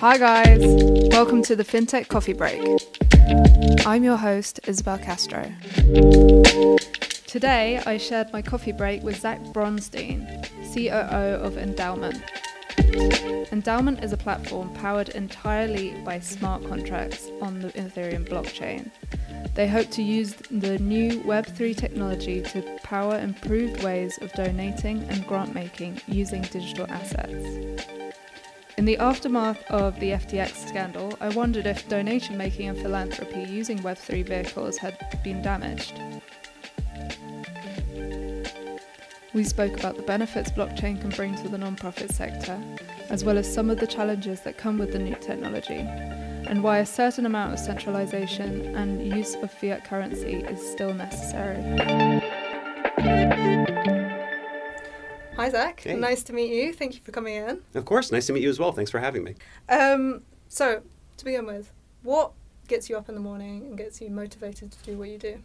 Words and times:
Hi, 0.00 0.16
guys. 0.16 0.60
Welcome 1.10 1.42
to 1.42 1.54
the 1.54 1.62
FinTech 1.62 2.08
Coffee 2.08 2.32
Break. 2.32 2.62
I'm 3.86 4.02
your 4.02 4.16
host, 4.16 4.58
Isabel 4.66 4.96
Castro. 4.96 5.52
Today, 7.26 7.82
I 7.84 7.98
shared 7.98 8.32
my 8.32 8.40
coffee 8.40 8.72
break 8.72 9.02
with 9.02 9.20
Zach 9.20 9.42
Bronstein, 9.52 10.24
COO 10.72 11.44
of 11.44 11.56
Endaoment. 11.56 12.22
Endaoment 13.50 14.02
is 14.02 14.14
a 14.14 14.16
platform 14.16 14.72
powered 14.72 15.10
entirely 15.10 15.90
by 16.02 16.18
smart 16.18 16.66
contracts 16.66 17.30
on 17.42 17.60
the 17.60 17.68
Ethereum 17.72 18.26
blockchain. 18.26 18.90
They 19.54 19.68
hope 19.68 19.90
to 19.90 20.02
use 20.02 20.32
the 20.50 20.78
new 20.78 21.20
Web3 21.24 21.76
technology 21.76 22.40
to 22.40 22.62
power 22.82 23.18
improved 23.18 23.84
ways 23.84 24.16
of 24.22 24.32
donating 24.32 25.02
and 25.10 25.26
grant 25.26 25.54
making 25.54 26.00
using 26.06 26.40
digital 26.40 26.86
assets. 26.88 27.99
In 28.80 28.86
the 28.86 28.96
aftermath 28.96 29.62
of 29.70 30.00
the 30.00 30.12
FTX 30.12 30.66
scandal, 30.66 31.12
I 31.20 31.28
wondered 31.28 31.66
if 31.66 31.86
donation 31.90 32.38
making 32.38 32.66
and 32.66 32.78
philanthropy 32.78 33.42
using 33.42 33.78
Web3 33.80 34.24
vehicles 34.26 34.78
had 34.78 34.96
been 35.22 35.42
damaged. 35.42 36.00
We 39.34 39.44
spoke 39.44 39.78
about 39.78 39.98
the 39.98 40.02
benefits 40.02 40.50
blockchain 40.50 40.98
can 40.98 41.10
bring 41.10 41.34
to 41.42 41.48
the 41.50 41.58
nonprofit 41.58 42.10
sector, 42.10 42.58
as 43.10 43.22
well 43.22 43.36
as 43.36 43.52
some 43.52 43.68
of 43.68 43.80
the 43.80 43.86
challenges 43.86 44.40
that 44.44 44.56
come 44.56 44.78
with 44.78 44.92
the 44.92 44.98
new 44.98 45.16
technology, 45.16 45.84
and 46.48 46.62
why 46.62 46.78
a 46.78 46.86
certain 46.86 47.26
amount 47.26 47.52
of 47.52 47.58
centralization 47.58 48.74
and 48.74 49.06
use 49.14 49.34
of 49.34 49.50
fiat 49.50 49.84
currency 49.84 50.36
is 50.36 50.58
still 50.72 50.94
necessary. 50.94 51.60
Hi, 55.40 55.48
Zach. 55.48 55.80
Hey. 55.80 55.94
Nice 55.94 56.22
to 56.24 56.34
meet 56.34 56.52
you. 56.52 56.74
Thank 56.74 56.94
you 56.94 57.00
for 57.00 57.12
coming 57.12 57.34
in. 57.34 57.62
Of 57.74 57.86
course, 57.86 58.12
nice 58.12 58.26
to 58.26 58.34
meet 58.34 58.42
you 58.42 58.50
as 58.50 58.58
well. 58.58 58.72
Thanks 58.72 58.90
for 58.90 58.98
having 58.98 59.24
me. 59.24 59.36
Um, 59.70 60.20
so, 60.48 60.82
to 61.16 61.24
begin 61.24 61.46
with, 61.46 61.72
what 62.02 62.32
gets 62.68 62.90
you 62.90 62.98
up 62.98 63.08
in 63.08 63.14
the 63.14 63.22
morning 63.22 63.62
and 63.68 63.78
gets 63.78 64.02
you 64.02 64.10
motivated 64.10 64.70
to 64.70 64.78
do 64.84 64.98
what 64.98 65.08
you 65.08 65.16
do? 65.16 65.38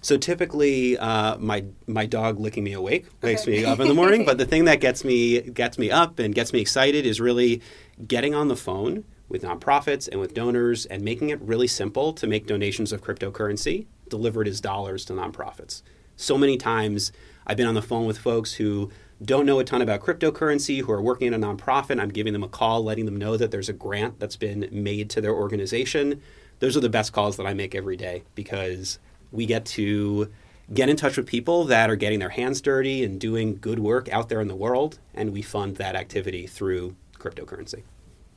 So 0.00 0.16
typically, 0.16 0.96
uh, 0.96 1.36
my 1.36 1.64
my 1.86 2.06
dog 2.06 2.40
licking 2.40 2.64
me 2.64 2.72
awake 2.72 3.04
wakes 3.20 3.42
Okay. 3.42 3.58
me 3.58 3.64
up 3.66 3.80
in 3.80 3.88
the 3.88 3.92
morning. 3.94 4.24
but 4.24 4.38
the 4.38 4.46
thing 4.46 4.64
that 4.64 4.80
gets 4.80 5.04
me 5.04 5.42
gets 5.42 5.76
me 5.76 5.90
up 5.90 6.18
and 6.18 6.34
gets 6.34 6.54
me 6.54 6.60
excited 6.60 7.04
is 7.04 7.20
really 7.20 7.60
getting 8.08 8.34
on 8.34 8.48
the 8.48 8.56
phone 8.56 9.04
with 9.28 9.42
nonprofits 9.42 10.08
and 10.08 10.20
with 10.20 10.32
donors 10.32 10.86
and 10.86 11.02
making 11.02 11.28
it 11.28 11.40
really 11.42 11.66
simple 11.66 12.14
to 12.14 12.26
make 12.26 12.46
donations 12.46 12.92
of 12.92 13.02
cryptocurrency 13.02 13.84
delivered 14.08 14.48
as 14.48 14.62
dollars 14.62 15.04
to 15.04 15.12
nonprofits. 15.12 15.82
So 16.16 16.38
many 16.38 16.56
times 16.56 17.12
I've 17.46 17.56
been 17.58 17.66
on 17.66 17.74
the 17.74 17.82
phone 17.82 18.06
with 18.06 18.16
folks 18.18 18.54
who 18.54 18.90
don't 19.22 19.46
know 19.46 19.58
a 19.58 19.64
ton 19.64 19.82
about 19.82 20.00
cryptocurrency, 20.00 20.80
who 20.80 20.92
are 20.92 21.02
working 21.02 21.28
in 21.28 21.34
a 21.34 21.38
nonprofit. 21.38 22.00
I'm 22.00 22.10
giving 22.10 22.32
them 22.32 22.42
a 22.42 22.48
call, 22.48 22.82
letting 22.82 23.04
them 23.04 23.16
know 23.16 23.36
that 23.36 23.50
there's 23.50 23.68
a 23.68 23.72
grant 23.72 24.18
that's 24.18 24.36
been 24.36 24.68
made 24.70 25.10
to 25.10 25.20
their 25.20 25.34
organization. 25.34 26.20
Those 26.58 26.76
are 26.76 26.80
the 26.80 26.88
best 26.88 27.12
calls 27.12 27.36
that 27.36 27.46
I 27.46 27.54
make 27.54 27.74
every 27.74 27.96
day 27.96 28.22
because 28.34 28.98
we 29.32 29.46
get 29.46 29.64
to 29.66 30.30
get 30.72 30.88
in 30.88 30.96
touch 30.96 31.16
with 31.16 31.26
people 31.26 31.64
that 31.64 31.90
are 31.90 31.96
getting 31.96 32.18
their 32.18 32.30
hands 32.30 32.60
dirty 32.60 33.04
and 33.04 33.20
doing 33.20 33.58
good 33.60 33.78
work 33.78 34.08
out 34.10 34.28
there 34.28 34.40
in 34.40 34.48
the 34.48 34.56
world, 34.56 34.98
and 35.14 35.32
we 35.32 35.42
fund 35.42 35.76
that 35.76 35.94
activity 35.94 36.46
through 36.46 36.96
cryptocurrency. 37.18 37.82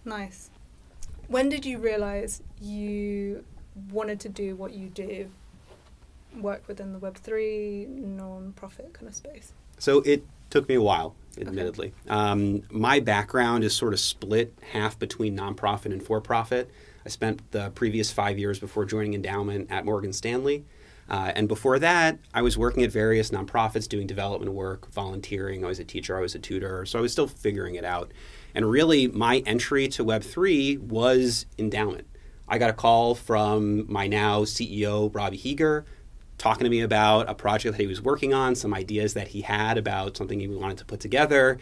Nice. 0.04 0.50
When 1.28 1.50
did 1.50 1.66
you 1.66 1.78
realize 1.78 2.42
you 2.62 3.44
wanted 3.92 4.20
to 4.22 4.30
do 4.30 4.56
what 4.56 4.74
you 4.74 4.90
do? 4.90 5.30
Work 6.40 6.68
within 6.68 6.94
the 6.94 7.00
Web3 7.00 7.88
non-profit 7.88 8.94
kind 8.94 9.08
of 9.08 9.16
space. 9.16 9.54
So 9.78 10.02
it 10.02 10.24
took 10.50 10.68
me 10.70 10.76
a 10.76 10.82
while, 10.82 11.16
admittedly. 11.40 11.94
Um, 12.08 12.64
my 12.72 13.00
background 13.00 13.64
is 13.64 13.76
sort 13.76 13.94
of 13.94 14.00
split 14.00 14.58
half 14.72 14.98
between 14.98 15.38
nonprofit 15.38 15.92
and 15.92 16.04
for 16.04 16.22
profit. 16.22 16.70
I 17.06 17.10
spent 17.10 17.52
the 17.52 17.70
previous 17.72 18.12
five 18.12 18.38
years 18.38 18.60
before 18.60 18.86
joining 18.86 19.22
Endaoment 19.22 19.68
at 19.72 19.86
Morgan 19.86 20.14
Stanley. 20.14 20.66
Uh, 21.10 21.32
and 21.36 21.48
before 21.48 21.80
that, 21.80 22.20
I 22.34 22.42
was 22.42 22.58
working 22.58 22.84
at 22.84 22.92
various 22.92 23.30
nonprofits 23.30 23.88
doing 23.88 24.08
development 24.08 24.52
work, 24.52 24.92
volunteering. 24.92 25.64
I 25.64 25.68
was 25.70 25.80
a 25.80 25.86
teacher, 25.86 26.18
I 26.18 26.22
was 26.22 26.36
a 26.36 26.40
tutor, 26.40 26.86
so 26.86 27.00
I 27.00 27.02
was 27.02 27.14
still 27.14 27.28
figuring 27.28 27.76
it 27.76 27.86
out. 27.86 28.12
And 28.54 28.70
really, 28.70 29.08
my 29.08 29.38
entry 29.46 29.88
to 29.90 30.04
Web3 30.04 30.80
was 30.80 31.46
Endaoment. 31.58 32.04
I 32.48 32.58
got 32.58 32.70
a 32.70 32.74
call 32.74 33.16
from 33.16 33.92
my 33.92 34.08
now 34.08 34.42
CEO, 34.42 35.14
Robbie 35.14 35.38
Heeger, 35.38 35.86
talking 36.38 36.64
to 36.64 36.70
me 36.70 36.82
about 36.82 37.30
a 37.30 37.34
project 37.34 37.78
that 37.78 37.82
he 37.82 37.88
was 37.88 38.02
working 38.02 38.34
on, 38.34 38.56
some 38.56 38.74
ideas 38.74 39.14
that 39.14 39.30
he 39.30 39.42
had 39.42 39.78
about 39.78 40.18
something 40.18 40.40
he 40.40 40.48
wanted 40.48 40.78
to 40.78 40.86
put 40.86 41.00
together. 41.00 41.58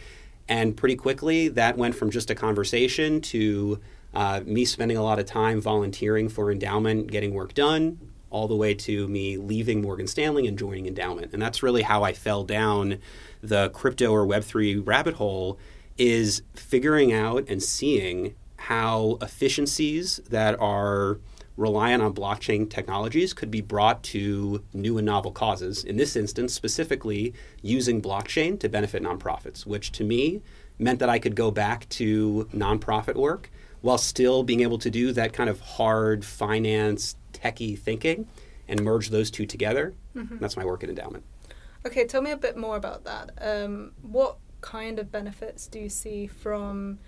And 0.48 0.76
pretty 0.76 0.96
quickly, 0.96 1.48
that 1.48 1.76
went 1.76 1.94
from 1.94 2.10
just 2.10 2.30
a 2.30 2.34
conversation 2.34 3.20
to 3.22 3.80
uh, 4.14 4.40
me 4.44 4.64
spending 4.64 4.96
a 4.96 5.02
lot 5.02 5.18
of 5.18 5.26
time 5.26 5.60
volunteering 5.60 6.28
for 6.28 6.54
Endaoment, 6.54 7.10
getting 7.10 7.34
work 7.34 7.54
done, 7.54 7.98
all 8.30 8.48
the 8.48 8.56
way 8.56 8.74
to 8.74 9.08
me 9.08 9.36
leaving 9.36 9.82
Morgan 9.82 10.06
Stanley 10.06 10.46
and 10.46 10.58
joining 10.58 10.92
Endaoment. 10.92 11.32
And 11.32 11.40
that's 11.40 11.62
really 11.62 11.82
how 11.82 12.02
I 12.02 12.12
fell 12.12 12.44
down 12.44 12.98
the 13.42 13.70
crypto 13.70 14.12
or 14.12 14.26
Web3 14.26 14.86
rabbit 14.86 15.14
hole 15.14 15.58
is 15.98 16.42
figuring 16.54 17.12
out 17.12 17.44
and 17.48 17.62
seeing 17.62 18.34
how 18.56 19.18
efficiencies 19.20 20.20
that 20.28 20.58
are 20.60 21.18
reliant 21.56 22.02
on 22.02 22.12
blockchain 22.12 22.68
technologies 22.68 23.32
could 23.32 23.50
be 23.50 23.60
brought 23.60 24.02
to 24.02 24.62
new 24.72 24.98
and 24.98 25.06
novel 25.06 25.32
causes. 25.32 25.84
In 25.84 25.96
this 25.96 26.16
instance, 26.16 26.52
specifically 26.52 27.34
using 27.62 28.02
blockchain 28.02 28.58
to 28.60 28.68
benefit 28.68 29.02
nonprofits, 29.02 29.64
which 29.64 29.92
to 29.92 30.04
me 30.04 30.42
meant 30.78 30.98
that 30.98 31.08
I 31.08 31.18
could 31.18 31.34
go 31.34 31.50
back 31.50 31.88
to 31.90 32.48
nonprofit 32.52 33.14
work 33.14 33.50
while 33.80 33.98
still 33.98 34.42
being 34.42 34.60
able 34.60 34.78
to 34.78 34.90
do 34.90 35.12
that 35.12 35.32
kind 35.32 35.48
of 35.48 35.60
hard 35.60 36.24
finance, 36.24 37.16
techie 37.32 37.78
thinking 37.78 38.26
and 38.68 38.82
merge 38.82 39.10
those 39.10 39.30
two 39.30 39.46
together. 39.46 39.94
That's 40.14 40.56
my 40.56 40.64
work 40.64 40.82
at 40.82 40.90
Endaoment. 40.90 41.22
Okay, 41.86 42.04
tell 42.04 42.20
me 42.20 42.32
a 42.32 42.36
bit 42.36 42.56
more 42.56 42.76
about 42.76 43.04
that. 43.04 43.30
Um, 43.40 43.92
what 44.02 44.38
kind 44.60 44.98
of 44.98 45.12
benefits 45.12 45.68
do 45.68 45.78
you 45.78 45.88
see 45.88 46.26
from 46.26 46.98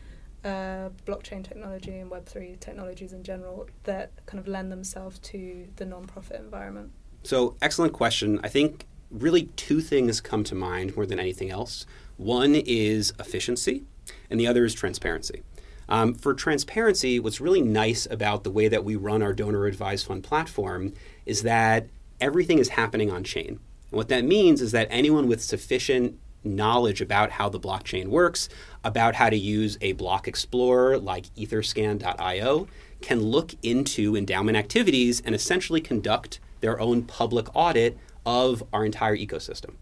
uh, 0.48 0.90
blockchain 1.06 1.44
technology 1.44 1.98
and 1.98 2.10
Web3 2.10 2.58
technologies 2.60 3.12
in 3.12 3.22
general 3.22 3.68
that 3.84 4.10
kind 4.26 4.38
of 4.38 4.48
lend 4.48 4.72
themselves 4.72 5.18
to 5.20 5.68
the 5.76 5.84
non-profit 5.84 6.40
environment? 6.40 6.90
So, 7.22 7.56
excellent 7.60 7.92
question. 7.92 8.40
I 8.42 8.48
think 8.48 8.86
really 9.10 9.44
two 9.56 9.80
things 9.80 10.20
come 10.20 10.44
to 10.44 10.54
mind 10.54 10.96
more 10.96 11.06
than 11.06 11.18
anything 11.18 11.50
else. 11.50 11.86
One 12.16 12.54
is 12.54 13.12
efficiency, 13.18 13.84
and 14.30 14.40
the 14.40 14.46
other 14.46 14.64
is 14.64 14.74
transparency. 14.74 15.42
Um, 15.88 16.14
for 16.14 16.34
transparency, 16.34 17.18
what's 17.18 17.40
really 17.40 17.62
nice 17.62 18.06
about 18.10 18.44
the 18.44 18.50
way 18.50 18.68
that 18.68 18.84
we 18.84 18.94
run 18.96 19.22
our 19.22 19.32
donor 19.32 19.66
advised 19.66 20.06
fund 20.06 20.22
platform 20.22 20.92
is 21.24 21.42
that 21.42 21.88
everything 22.20 22.58
is 22.58 22.70
happening 22.70 23.10
on 23.10 23.24
chain. 23.24 23.60
And 23.90 23.96
what 23.96 24.08
that 24.08 24.24
means 24.24 24.60
is 24.60 24.72
that 24.72 24.88
anyone 24.90 25.28
with 25.28 25.42
sufficient 25.42 26.18
knowledge 26.44 27.00
about 27.00 27.32
how 27.32 27.48
the 27.48 27.60
blockchain 27.60 28.08
works, 28.08 28.48
about 28.84 29.16
how 29.16 29.28
to 29.30 29.36
use 29.36 29.76
a 29.80 29.92
block 29.92 30.28
explorer 30.28 30.98
like 30.98 31.26
etherscan.io, 31.34 32.68
can 33.00 33.22
look 33.22 33.54
into 33.62 34.12
Endaoment 34.12 34.56
activities 34.56 35.22
and 35.24 35.34
essentially 35.34 35.80
conduct 35.80 36.40
their 36.60 36.80
own 36.80 37.02
public 37.02 37.54
audit 37.54 37.96
of 38.26 38.62
our 38.72 38.84
entire 38.84 39.16
ecosystem. 39.16 39.74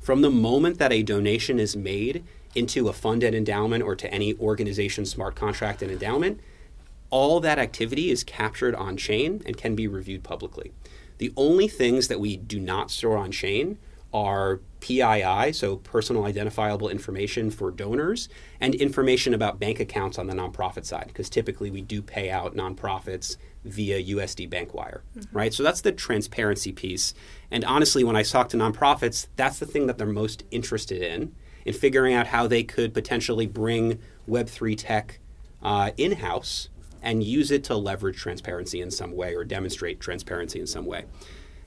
From 0.00 0.22
the 0.22 0.30
moment 0.30 0.78
that 0.78 0.92
a 0.92 1.02
donation 1.02 1.60
is 1.60 1.76
made 1.76 2.24
into 2.54 2.88
a 2.88 2.92
fund 2.92 3.22
and 3.22 3.34
Endaoment 3.34 3.84
or 3.84 3.94
to 3.96 4.12
any 4.12 4.34
organization 4.34 5.04
smart 5.04 5.34
contract 5.34 5.82
and 5.82 5.90
Endaoment, 5.90 6.38
all 7.10 7.40
that 7.40 7.58
activity 7.58 8.10
is 8.10 8.24
captured 8.24 8.74
on 8.74 8.96
chain 8.96 9.42
and 9.46 9.56
can 9.56 9.74
be 9.74 9.86
reviewed 9.86 10.24
publicly. 10.24 10.72
The 11.18 11.32
only 11.36 11.68
things 11.68 12.08
that 12.08 12.20
we 12.20 12.36
do 12.36 12.58
not 12.58 12.90
store 12.90 13.16
on 13.16 13.30
chain 13.30 13.78
are 14.12 14.60
PII, 14.80 15.52
so 15.52 15.76
personal 15.76 16.24
identifiable 16.24 16.88
information 16.88 17.50
for 17.50 17.70
donors, 17.70 18.28
and 18.60 18.74
information 18.74 19.32
about 19.32 19.58
bank 19.58 19.80
accounts 19.80 20.18
on 20.18 20.26
the 20.26 20.34
nonprofit 20.34 20.84
side, 20.84 21.06
because 21.06 21.30
typically 21.30 21.70
we 21.70 21.80
do 21.80 22.02
pay 22.02 22.30
out 22.30 22.54
nonprofits 22.54 23.36
via 23.64 24.02
USD 24.02 24.50
bank 24.50 24.74
wire, 24.74 25.02
right? 25.32 25.54
So 25.54 25.62
that's 25.62 25.80
the 25.80 25.92
transparency 25.92 26.72
piece. 26.72 27.14
And 27.50 27.64
honestly, 27.64 28.02
when 28.04 28.16
I 28.16 28.22
talk 28.22 28.48
to 28.50 28.56
nonprofits, 28.56 29.28
that's 29.36 29.58
the 29.58 29.66
thing 29.66 29.86
that 29.86 29.98
they're 29.98 30.06
most 30.06 30.44
interested 30.50 31.00
in, 31.00 31.34
in 31.64 31.72
figuring 31.72 32.12
out 32.12 32.28
how 32.28 32.46
they 32.46 32.64
could 32.64 32.92
potentially 32.92 33.46
bring 33.46 33.98
Web3 34.28 34.76
tech 34.76 35.20
uh, 35.62 35.92
in 35.96 36.12
house 36.12 36.68
and 37.02 37.22
use 37.22 37.50
it 37.50 37.64
to 37.64 37.76
leverage 37.76 38.16
transparency 38.16 38.80
in 38.80 38.90
some 38.90 39.12
way 39.12 39.34
or 39.34 39.44
demonstrate 39.44 40.00
transparency 40.00 40.60
in 40.60 40.66
some 40.66 40.86
way. 40.86 41.04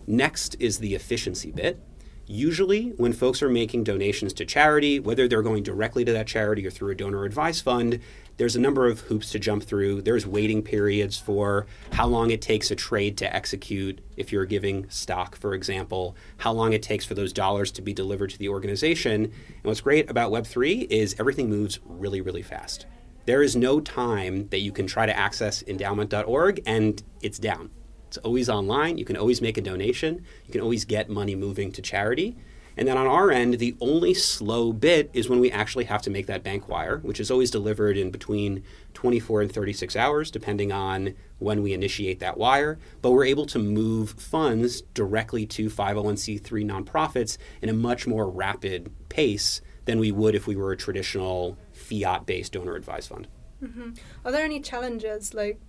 Next 0.08 0.56
is 0.60 0.80
the 0.80 0.96
efficiency 0.96 1.52
bit. 1.52 1.82
Usually, 2.28 2.90
when 2.98 3.14
folks 3.14 3.44
are 3.44 3.50
making 3.50 3.84
donations 3.84 4.34
to 4.34 4.46
charity, 4.46 5.00
whether 5.00 5.28
they're 5.28 5.44
going 5.44 5.62
directly 5.62 6.04
to 6.06 6.14
that 6.14 6.26
charity 6.26 6.66
or 6.66 6.72
through 6.72 6.92
a 6.92 6.96
donor 6.96 7.24
advised 7.24 7.64
fund, 7.64 8.00
there's 8.38 8.56
a 8.56 8.60
number 8.60 8.88
of 8.88 9.02
hoops 9.02 9.32
to 9.32 9.40
jump 9.40 9.64
through. 9.64 10.02
There's 10.02 10.26
waiting 10.26 10.64
periods 10.64 11.18
for 11.18 11.68
how 11.92 12.08
long 12.08 12.32
it 12.32 12.42
takes 12.42 12.72
a 12.72 12.76
trade 12.76 13.18
to 13.20 13.34
execute 13.34 14.02
if 14.18 14.32
you're 14.32 14.46
giving 14.46 14.90
stock, 14.90 15.36
for 15.36 15.54
example, 15.54 16.16
how 16.38 16.52
long 16.52 16.74
it 16.74 16.82
takes 16.82 17.06
for 17.06 17.14
those 17.14 17.32
dollars 17.32 17.72
to 17.74 17.82
be 17.84 17.94
delivered 17.94 18.32
to 18.32 18.40
the 18.40 18.50
organization. 18.50 19.26
And 19.26 19.64
what's 19.64 19.82
great 19.82 20.10
about 20.10 20.32
Web3 20.32 20.88
is 20.90 21.16
everything 21.20 21.50
moves 21.50 21.80
really, 21.86 22.22
really 22.22 22.42
fast. 22.42 22.88
There 23.26 23.44
is 23.44 23.56
no 23.56 23.80
time 23.80 24.48
that 24.50 24.60
you 24.60 24.72
can 24.72 24.88
try 24.88 25.06
to 25.06 25.16
access 25.16 25.64
endaoment.org 25.64 26.62
and 26.66 27.02
it's 27.22 27.40
down. 27.40 27.70
It's 28.16 28.24
always 28.24 28.48
online. 28.48 28.98
You 28.98 29.04
can 29.04 29.18
always 29.18 29.42
make 29.42 29.58
a 29.58 29.62
donation. 29.62 30.24
You 30.46 30.54
can 30.54 30.62
always 30.62 30.86
get 30.86 31.10
money 31.10 31.36
moving 31.36 31.74
to 31.74 31.82
charity. 31.82 32.38
And 32.78 32.88
then 32.88 32.98
on 32.98 33.08
our 33.08 33.30
end, 33.30 33.56
the 33.56 33.76
only 33.82 34.14
slow 34.14 34.72
bit 34.72 35.10
is 35.14 35.28
when 35.28 35.42
we 35.42 35.52
actually 35.52 35.84
have 35.86 36.02
to 36.04 36.10
make 36.10 36.28
that 36.28 36.42
bank 36.42 36.70
wire, 36.70 37.00
which 37.00 37.20
is 37.20 37.30
always 37.30 37.52
delivered 37.52 37.98
in 37.98 38.12
between 38.12 38.64
24 38.94 39.42
and 39.42 39.52
36 39.52 39.98
hours, 39.98 40.32
depending 40.32 40.72
on 40.72 41.14
when 41.40 41.62
we 41.62 41.74
initiate 41.74 42.22
that 42.22 42.38
wire. 42.38 42.80
But 43.02 43.12
we're 43.12 43.26
able 43.26 43.48
to 43.48 43.60
move 43.60 44.12
funds 44.12 44.82
directly 44.94 45.46
to 45.48 45.70
501c3 45.70 46.42
nonprofits 46.66 47.38
in 47.62 47.68
a 47.68 47.74
much 47.74 48.08
more 48.08 48.30
rapid 48.30 48.94
pace 49.10 49.60
than 49.84 50.00
we 50.00 50.14
would 50.14 50.36
if 50.36 50.48
we 50.48 50.56
were 50.56 50.72
a 50.72 50.78
traditional 50.78 51.58
fiat 51.74 52.26
based 52.26 52.54
donor 52.54 52.76
advised 52.76 53.10
fund. 53.10 53.28
Mm-hmm. 53.62 53.92
Are 54.24 54.32
there 54.32 54.46
any 54.46 54.62
challenges? 54.62 55.34
Like, 55.34 55.60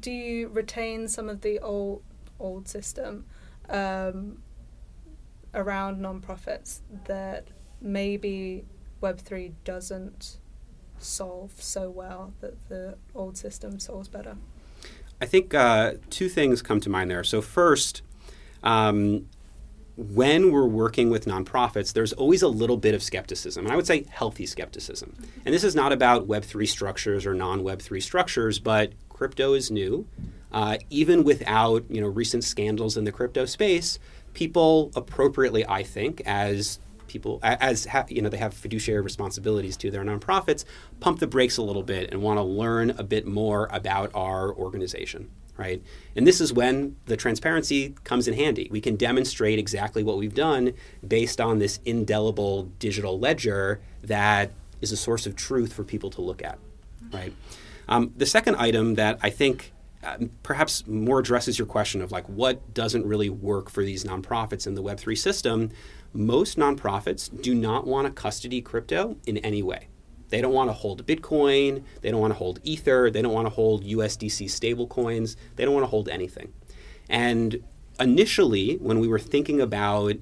do 0.00 0.10
you 0.10 0.48
retain 0.48 1.08
some 1.08 1.28
of 1.28 1.40
the 1.40 1.58
old 1.60 2.02
old 2.38 2.68
system? 2.68 3.24
Um, 3.68 4.42
around 5.56 6.00
nonprofits 6.00 6.80
that 7.06 7.48
maybe 7.80 8.64
Web3 9.02 9.54
doesn't 9.64 10.36
solve 10.98 11.52
so 11.60 11.90
well 11.90 12.32
that 12.40 12.68
the 12.68 12.96
old 13.14 13.36
system 13.36 13.80
solves 13.80 14.08
better? 14.08 14.36
I 15.20 15.26
think 15.26 15.54
uh, 15.54 15.94
two 16.10 16.28
things 16.28 16.62
come 16.62 16.80
to 16.80 16.90
mind 16.90 17.10
there. 17.10 17.24
So, 17.24 17.40
first, 17.40 18.02
um, 18.62 19.28
when 19.96 20.52
we're 20.52 20.66
working 20.66 21.08
with 21.08 21.24
nonprofits, 21.24 21.94
there's 21.94 22.12
always 22.12 22.42
a 22.42 22.48
little 22.48 22.76
bit 22.76 22.94
of 22.94 23.02
skepticism, 23.02 23.64
and 23.64 23.72
I 23.72 23.76
would 23.76 23.86
say 23.86 24.04
healthy 24.10 24.44
skepticism. 24.44 25.16
And 25.46 25.54
this 25.54 25.64
is 25.64 25.74
not 25.74 25.90
about 25.90 26.28
Web3 26.28 26.68
structures 26.68 27.24
or 27.24 27.32
non 27.32 27.62
Web3 27.62 28.02
structures, 28.02 28.58
but 28.58 28.92
crypto 29.16 29.54
is 29.54 29.70
new. 29.70 30.06
Uh, 30.52 30.76
even 30.90 31.24
without 31.24 31.84
you 31.88 32.00
know 32.00 32.06
recent 32.06 32.44
scandals 32.44 32.96
in 32.96 33.04
the 33.04 33.12
crypto 33.12 33.44
space, 33.44 33.98
people 34.34 34.92
appropriately, 34.94 35.66
I 35.66 35.82
think, 35.82 36.22
as 36.24 36.78
people 37.08 37.40
as 37.42 37.86
ha, 37.86 38.04
you 38.08 38.22
know 38.22 38.28
they 38.28 38.36
have 38.36 38.54
fiduciary 38.54 39.00
responsibilities 39.00 39.76
to 39.78 39.90
their 39.90 40.04
nonprofits, 40.04 40.64
pump 41.00 41.18
the 41.18 41.26
brakes 41.26 41.56
a 41.56 41.62
little 41.62 41.82
bit 41.82 42.12
and 42.12 42.22
want 42.22 42.38
to 42.38 42.42
learn 42.42 42.90
a 42.90 43.02
bit 43.02 43.26
more 43.26 43.68
about 43.72 44.10
our 44.14 44.54
organization, 44.54 45.30
right? 45.56 45.82
And 46.14 46.26
this 46.26 46.40
is 46.40 46.52
when 46.52 46.96
the 47.06 47.16
transparency 47.16 47.94
comes 48.04 48.28
in 48.28 48.34
handy. 48.34 48.68
We 48.70 48.80
can 48.80 48.96
demonstrate 48.96 49.58
exactly 49.58 50.02
what 50.04 50.18
we've 50.18 50.34
done 50.34 50.74
based 51.06 51.40
on 51.40 51.58
this 51.58 51.80
indelible 51.84 52.64
digital 52.78 53.18
ledger 53.18 53.80
that 54.02 54.52
is 54.80 54.92
a 54.92 54.96
source 54.96 55.26
of 55.26 55.36
truth 55.36 55.72
for 55.72 55.84
people 55.84 56.10
to 56.10 56.20
look 56.20 56.42
at, 56.42 56.58
right? 57.12 57.32
Um, 57.88 58.12
the 58.16 58.26
second 58.26 58.56
item 58.56 58.94
that 58.94 59.18
I 59.22 59.30
think 59.30 59.72
uh, 60.02 60.18
perhaps 60.42 60.86
more 60.86 61.20
addresses 61.20 61.58
your 61.58 61.66
question 61.66 62.00
of 62.02 62.12
like 62.12 62.28
what 62.28 62.74
doesn't 62.74 63.04
really 63.04 63.30
work 63.30 63.70
for 63.70 63.82
these 63.82 64.04
nonprofits 64.04 64.66
in 64.66 64.74
the 64.74 64.82
Web3 64.82 65.16
system. 65.18 65.70
Most 66.12 66.56
nonprofits 66.56 67.42
do 67.42 67.54
not 67.54 67.86
want 67.86 68.06
to 68.06 68.12
custody 68.12 68.60
crypto 68.60 69.16
in 69.26 69.38
any 69.38 69.62
way. 69.62 69.88
They 70.28 70.40
don't 70.40 70.52
want 70.52 70.68
to 70.70 70.74
hold 70.74 71.06
Bitcoin. 71.06 71.84
They 72.00 72.10
don't 72.10 72.20
want 72.20 72.32
to 72.32 72.38
hold 72.38 72.60
Ether. 72.62 73.10
They 73.10 73.22
don't 73.22 73.32
want 73.32 73.46
to 73.46 73.54
hold 73.54 73.84
USDC 73.84 74.46
stablecoins. 74.46 75.36
They 75.56 75.64
don't 75.64 75.74
want 75.74 75.84
to 75.84 75.90
hold 75.90 76.08
anything. 76.08 76.52
And 77.08 77.62
initially, 78.00 78.76
when 78.76 78.98
we 78.98 79.08
were 79.08 79.18
thinking 79.18 79.60
about 79.60 80.16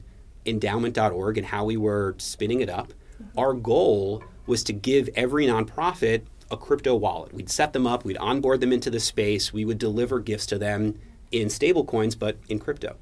endaoment.org 0.44 1.38
and 1.38 1.46
how 1.46 1.64
we 1.64 1.76
were 1.76 2.14
spinning 2.19 2.60
it 2.60 2.69
up, 2.69 2.93
our 3.37 3.55
goal 3.55 4.22
was 4.46 4.62
to 4.64 4.72
give 4.72 5.08
every 5.14 5.46
nonprofit 5.46 6.22
a 6.50 6.56
crypto 6.56 6.94
wallet. 6.94 7.32
We'd 7.32 7.50
set 7.50 7.73
them 7.73 7.87
up, 7.87 8.05
we'd 8.05 8.17
onboard 8.19 8.61
them 8.61 8.73
into 8.73 8.91
the 8.91 9.00
space, 9.00 9.52
we 9.52 9.64
would 9.64 9.79
deliver 9.79 10.20
gifts 10.20 10.46
to 10.46 10.58
them 10.58 10.99
in 11.32 11.49
stablecoins, 11.49 12.19
but 12.19 12.37
in 12.49 12.58
crypto. 12.58 12.96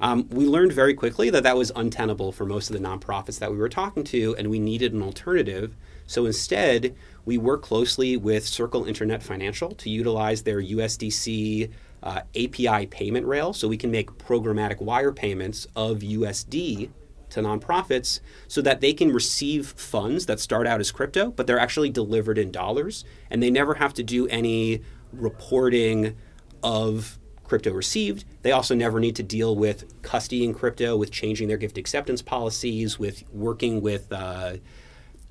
Um, 0.00 0.28
we 0.30 0.46
learned 0.46 0.72
very 0.72 0.94
quickly 0.94 1.30
that 1.30 1.44
that 1.44 1.56
was 1.56 1.70
untenable 1.76 2.32
for 2.32 2.44
most 2.44 2.70
of 2.70 2.76
the 2.76 2.82
nonprofits 2.82 3.38
that 3.38 3.52
we 3.52 3.56
were 3.56 3.68
talking 3.68 4.02
to, 4.04 4.34
and 4.36 4.50
we 4.50 4.58
needed 4.58 4.92
an 4.92 5.02
alternative. 5.02 5.76
So 6.08 6.26
instead, 6.26 6.96
we 7.24 7.38
worked 7.38 7.64
closely 7.64 8.16
with 8.16 8.44
Circle 8.44 8.84
Internet 8.86 9.22
Financial 9.22 9.70
to 9.76 9.88
utilize 9.88 10.42
their 10.42 10.60
USDC 10.60 11.70
uh, 12.02 12.22
API 12.34 12.86
payment 12.86 13.26
rail 13.26 13.52
so 13.52 13.68
we 13.68 13.76
can 13.76 13.92
make 13.92 14.10
programmatic 14.18 14.80
wire 14.80 15.12
payments 15.12 15.68
of 15.76 15.98
USD 15.98 16.90
to 17.32 17.40
nonprofits 17.40 18.20
so 18.48 18.62
that 18.62 18.80
they 18.80 18.92
can 18.92 19.12
receive 19.12 19.68
funds 19.76 20.26
that 20.26 20.40
start 20.40 20.66
out 20.66 20.80
as 20.80 20.90
crypto, 20.90 21.30
but 21.30 21.46
they're 21.46 21.58
actually 21.58 21.90
delivered 21.90 22.38
in 22.38 22.50
dollars, 22.50 23.04
and 23.30 23.42
they 23.42 23.50
never 23.50 23.74
have 23.74 23.94
to 23.94 24.02
do 24.02 24.26
any 24.28 24.82
reporting 25.12 26.16
of 26.62 27.18
crypto 27.44 27.72
received. 27.72 28.24
They 28.42 28.52
also 28.52 28.74
never 28.74 28.98
need 29.00 29.16
to 29.16 29.22
deal 29.22 29.54
with 29.54 30.02
custodying 30.02 30.54
crypto, 30.54 30.96
with 30.96 31.10
changing 31.10 31.48
their 31.48 31.58
gift 31.58 31.76
acceptance 31.76 32.22
policies, 32.22 32.98
with 32.98 33.24
working 33.32 33.80
with. 33.80 34.12
Uh, 34.12 34.56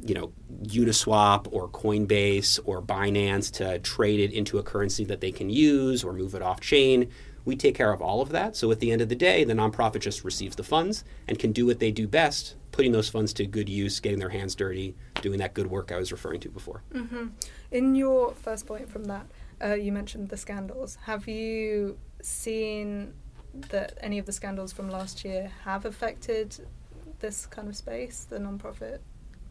you 0.04 0.16
know, 0.16 0.34
Uniswap 0.64 1.48
or 1.52 1.70
Coinbase 1.70 2.60
or 2.66 2.82
Binance 2.82 3.52
to 3.52 3.78
trade 3.78 4.20
it 4.20 4.34
into 4.34 4.58
a 4.58 4.64
currency 4.64 5.06
that 5.06 5.22
they 5.22 5.32
can 5.32 5.52
use 5.52 6.04
or 6.04 6.12
move 6.12 6.34
it 6.34 6.42
off 6.42 6.60
chain. 6.60 7.10
We 7.46 7.56
take 7.56 7.76
care 7.76 7.92
of 7.92 8.02
all 8.02 8.22
of 8.22 8.30
that. 8.30 8.56
So 8.56 8.72
at 8.72 8.80
the 8.80 8.92
end 8.92 9.02
of 9.02 9.10
the 9.10 9.16
day, 9.16 9.44
the 9.44 9.54
nonprofit 9.54 10.00
just 10.00 10.24
receives 10.24 10.56
the 10.56 10.64
funds 10.64 11.04
and 11.28 11.40
can 11.40 11.52
do 11.52 11.66
what 11.66 11.80
they 11.80 11.92
do 11.92 12.08
best, 12.08 12.56
putting 12.72 12.92
those 12.92 13.10
funds 13.10 13.34
to 13.34 13.46
good 13.46 13.70
use, 13.70 14.00
getting 14.00 14.20
their 14.20 14.30
hands 14.30 14.56
dirty, 14.56 14.96
doing 15.22 15.40
that 15.40 15.54
good 15.54 15.68
work 15.68 15.92
I 15.92 15.98
was 15.98 16.12
referring 16.12 16.40
to 16.42 16.50
before. 16.50 16.84
Mm-hmm. 16.94 17.28
In 17.72 17.96
your 17.96 18.34
first 18.34 18.66
point 18.66 18.90
from 18.90 19.06
that, 19.06 19.26
uh, 19.64 19.74
you 19.74 19.92
mentioned 19.92 20.30
the 20.30 20.38
scandals. 20.38 20.98
Have 21.04 21.28
you 21.28 21.98
seen 22.22 23.14
that 23.70 23.98
any 24.02 24.18
of 24.18 24.26
the 24.26 24.32
scandals 24.32 24.72
from 24.72 24.90
last 24.90 25.26
year 25.26 25.52
have 25.64 25.86
affected 25.86 26.56
this 27.20 27.46
kind 27.46 27.68
of 27.68 27.76
space, 27.76 28.26
the 28.30 28.40
nonprofit 28.40 29.00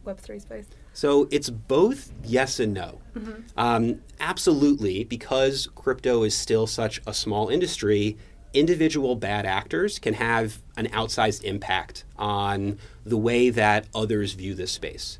Web3 0.05 0.41
space? 0.41 0.65
So 0.93 1.27
it's 1.31 1.49
both 1.49 2.11
yes 2.23 2.59
and 2.59 2.73
no. 2.73 3.01
Mm-hmm. 3.15 3.41
Um, 3.57 4.01
absolutely, 4.19 5.03
because 5.03 5.67
crypto 5.75 6.23
is 6.23 6.35
still 6.35 6.67
such 6.67 7.01
a 7.05 7.13
small 7.13 7.49
industry, 7.49 8.17
individual 8.53 9.15
bad 9.15 9.45
actors 9.45 9.99
can 9.99 10.15
have 10.15 10.59
an 10.75 10.87
outsized 10.87 11.43
impact 11.43 12.03
on 12.17 12.77
the 13.05 13.17
way 13.17 13.49
that 13.49 13.85
others 13.95 14.33
view 14.33 14.53
this 14.53 14.71
space. 14.71 15.19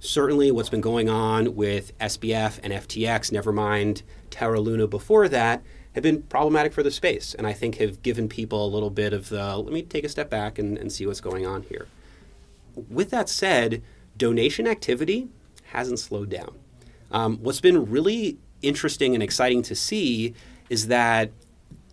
Certainly, 0.00 0.50
what's 0.50 0.68
been 0.68 0.80
going 0.80 1.08
on 1.08 1.54
with 1.54 1.96
SBF 1.98 2.58
and 2.62 2.72
FTX, 2.72 3.30
never 3.30 3.52
mind 3.52 4.02
Terra 4.30 4.60
Luna 4.60 4.88
before 4.88 5.28
that, 5.28 5.62
have 5.94 6.02
been 6.02 6.22
problematic 6.22 6.72
for 6.72 6.82
the 6.82 6.90
space, 6.90 7.34
and 7.34 7.46
I 7.46 7.52
think 7.52 7.76
have 7.76 8.02
given 8.02 8.28
people 8.28 8.66
a 8.66 8.68
little 8.68 8.90
bit 8.90 9.12
of 9.12 9.28
the 9.28 9.56
let 9.56 9.72
me 9.72 9.82
take 9.82 10.04
a 10.04 10.08
step 10.08 10.28
back 10.28 10.58
and, 10.58 10.76
and 10.76 10.90
see 10.90 11.06
what's 11.06 11.20
going 11.20 11.46
on 11.46 11.62
here. 11.62 11.86
With 12.74 13.10
that 13.10 13.28
said, 13.28 13.82
donation 14.16 14.66
activity 14.66 15.28
hasn't 15.64 15.98
slowed 15.98 16.30
down. 16.30 16.58
Um, 17.10 17.38
what's 17.38 17.60
been 17.60 17.90
really 17.90 18.38
interesting 18.62 19.14
and 19.14 19.22
exciting 19.22 19.62
to 19.62 19.74
see 19.74 20.34
is 20.70 20.86
that 20.88 21.30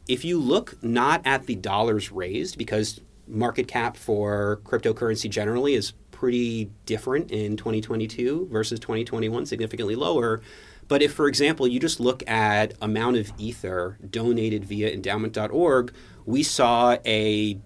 if 0.07 0.23
you 0.25 0.39
look 0.39 0.81
not 0.83 1.21
at 1.25 1.45
the 1.45 1.55
dollars 1.55 2.11
raised, 2.11 2.57
because 2.57 3.01
market 3.27 3.67
cap 3.67 3.95
for 3.95 4.59
cryptocurrency 4.63 5.29
generally 5.29 5.75
is 5.75 5.93
pretty 6.11 6.69
different 6.85 7.31
in 7.31 7.55
2022 7.55 8.49
versus 8.51 8.79
2021, 8.79 9.45
significantly 9.45 9.95
lower. 9.95 10.41
But 10.87 11.01
if, 11.01 11.13
for 11.13 11.27
example, 11.27 11.67
you 11.67 11.79
just 11.79 11.99
look 11.99 12.27
at 12.27 12.73
amount 12.81 13.17
of 13.17 13.31
ether 13.37 13.99
donated 14.09 14.65
via 14.65 14.95
endaoment.org, 14.95 15.93
we 16.25 16.43
saw 16.43 16.97
a 17.05 17.59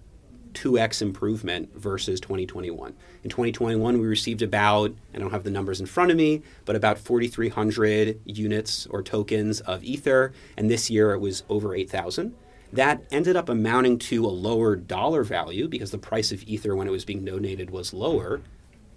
2x 0.54 1.02
improvement 1.02 1.74
versus 1.76 2.20
2021. 2.20 2.94
In 3.22 3.30
2021, 3.30 3.98
we 3.98 4.06
received 4.06 4.42
about, 4.42 4.94
I 5.14 5.18
don't 5.18 5.30
have 5.30 5.44
the 5.44 5.50
numbers 5.50 5.80
in 5.80 5.86
front 5.86 6.10
of 6.10 6.16
me, 6.16 6.42
but 6.64 6.76
about 6.76 6.98
4,300 6.98 8.20
units 8.24 8.86
or 8.86 9.02
tokens 9.02 9.60
of 9.60 9.84
Ether, 9.84 10.32
and 10.56 10.70
this 10.70 10.90
year 10.90 11.12
it 11.12 11.20
was 11.20 11.42
over 11.48 11.74
8,000. 11.74 12.34
That 12.72 13.04
ended 13.10 13.36
up 13.36 13.48
amounting 13.48 13.98
to 13.98 14.24
a 14.24 14.28
lower 14.28 14.74
dollar 14.74 15.22
value 15.22 15.68
because 15.68 15.90
the 15.90 15.98
price 15.98 16.32
of 16.32 16.42
Ether 16.42 16.74
when 16.74 16.88
it 16.88 16.92
was 16.92 17.04
being 17.04 17.24
donated 17.24 17.70
was 17.70 17.92
lower. 17.92 18.40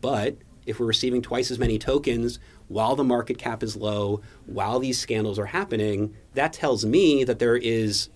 But 0.01 0.37
if 0.65 0.79
we're 0.79 0.85
receiving 0.85 1.21
twice 1.21 1.51
as 1.51 1.59
many 1.59 1.79
tokens 1.79 2.39
while 2.67 2.95
the 2.95 3.03
market 3.03 3.37
cap 3.37 3.63
is 3.63 3.75
low, 3.75 4.21
while 4.45 4.79
these 4.79 4.99
scandals 4.99 5.39
are 5.39 5.45
happening, 5.45 6.15
that 6.33 6.53
tells 6.53 6.85
me 6.85 7.23
that 7.23 7.39
there 7.39 7.55
is 7.55 8.09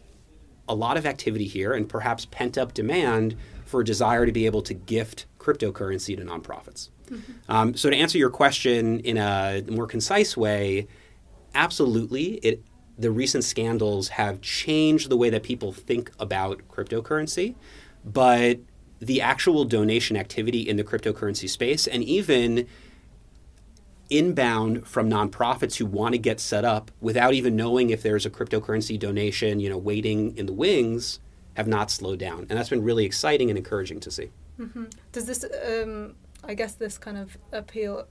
a 0.72 0.74
lot 0.74 0.98
of 0.98 1.06
activity 1.06 1.46
here 1.46 1.74
and 1.74 1.88
perhaps 1.88 2.26
pent 2.26 2.58
up 2.58 2.74
demand 2.74 3.36
for 3.66 3.82
a 3.82 3.86
desire 3.86 4.26
to 4.26 4.32
be 4.32 4.46
able 4.46 4.62
to 4.64 4.74
gift 4.74 5.26
cryptocurrency 5.38 6.16
to 6.16 6.24
nonprofits. 6.24 6.90
Mm-hmm. 7.10 7.52
Um, 7.52 7.76
so, 7.76 7.90
to 7.90 7.96
answer 7.96 8.18
your 8.18 8.30
question 8.30 9.02
in 9.02 9.18
a 9.18 9.64
more 9.70 9.86
concise 9.86 10.38
way, 10.38 10.88
absolutely, 11.54 12.36
it, 12.36 12.64
the 12.98 13.12
recent 13.12 13.44
scandals 13.44 14.10
have 14.10 14.40
changed 14.42 15.10
the 15.10 15.18
way 15.18 15.30
that 15.30 15.44
people 15.44 15.74
think 15.74 16.12
about 16.20 16.62
cryptocurrency, 16.70 17.56
but 18.06 18.60
the 19.00 19.20
actual 19.20 19.66
donation 19.66 20.16
activity 20.16 20.62
in 20.62 20.78
the 20.78 20.84
cryptocurrency 20.84 21.50
space 21.50 21.88
and 21.88 22.04
even 22.04 22.68
inbound 24.12 24.86
from 24.86 25.10
nonprofits 25.10 25.78
who 25.78 25.86
want 25.86 26.14
to 26.14 26.20
get 26.20 26.40
set 26.40 26.66
up 26.66 26.92
without 27.00 27.34
even 27.34 27.56
knowing 27.56 27.90
if 27.90 28.04
there's 28.04 28.26
a 28.26 28.30
cryptocurrency 28.30 29.00
donation, 29.00 29.60
you 29.60 29.70
know, 29.70 29.78
waiting 29.78 30.38
in 30.38 30.46
the 30.46 30.54
wings, 30.54 31.20
have 31.56 31.68
not 31.68 31.90
slowed 31.90 32.20
down, 32.20 32.46
and 32.50 32.52
that's 32.52 32.70
been 32.70 32.84
really 32.84 33.06
exciting 33.06 33.50
and 33.50 33.58
encouraging 33.58 34.00
to 34.02 34.12
see. 34.12 34.30
Mm-hmm. 34.60 34.86
Does 35.12 35.26
this? 35.26 35.44
Um, 35.44 36.16
I 36.44 36.54
guess 36.54 36.74
this 36.74 36.98
kind 36.98 37.18
of 37.18 37.38
appeal 37.52 38.08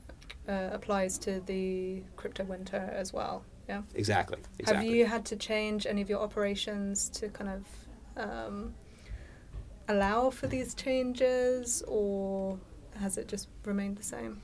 uh, 0.49 0.71
applies 0.73 1.19
to 1.19 1.41
the 1.41 2.03
crypto 2.17 2.45
winter 2.45 2.93
as 2.95 3.13
well. 3.13 3.45
Yeah. 3.69 3.83
Exactly. 3.95 4.39
exactly. 4.59 4.87
Have 4.87 4.97
you 4.97 5.07
had 5.07 5.25
to 5.27 5.37
change 5.37 5.87
any 5.87 6.03
of 6.03 6.11
your 6.11 6.21
operations 6.21 7.09
to 7.11 7.29
kind 7.29 7.51
of 7.51 7.65
um, 8.17 8.75
allow 9.89 10.31
for 10.31 10.49
these 10.49 10.75
changes, 10.75 11.83
or 11.87 12.59
has 12.99 13.17
it 13.17 13.29
just 13.29 13.49
remained 13.65 13.97
the 13.97 14.03
same? 14.03 14.43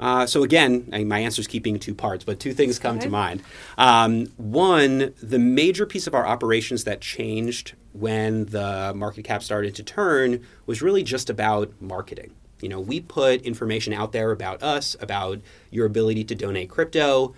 Uh, 0.00 0.26
so 0.26 0.42
again, 0.42 0.88
I 0.92 1.04
my 1.04 1.18
answer 1.20 1.40
is 1.40 1.46
keeping 1.46 1.78
two 1.78 1.94
parts, 1.94 2.24
but 2.24 2.38
two 2.38 2.52
things 2.52 2.78
come 2.78 2.96
okay. 2.96 3.06
to 3.06 3.10
mind. 3.10 3.42
Um, 3.76 4.26
one, 4.36 5.14
the 5.22 5.38
major 5.38 5.86
piece 5.86 6.06
of 6.06 6.14
our 6.14 6.26
operations 6.26 6.84
that 6.84 7.00
changed 7.00 7.74
when 7.92 8.46
the 8.46 8.92
market 8.94 9.24
cap 9.24 9.42
started 9.42 9.74
to 9.74 9.82
turn 9.82 10.44
was 10.66 10.82
really 10.82 11.02
just 11.02 11.28
about 11.28 11.72
marketing. 11.80 12.32
You 12.60 12.68
know, 12.68 12.80
we 12.80 13.00
put 13.00 13.42
information 13.42 13.92
out 13.92 14.12
there 14.12 14.30
about 14.30 14.62
us, 14.62 14.96
about 15.00 15.40
your 15.70 15.86
ability 15.86 16.24
to 16.24 16.34
donate 16.34 16.68
crypto, 16.68 17.34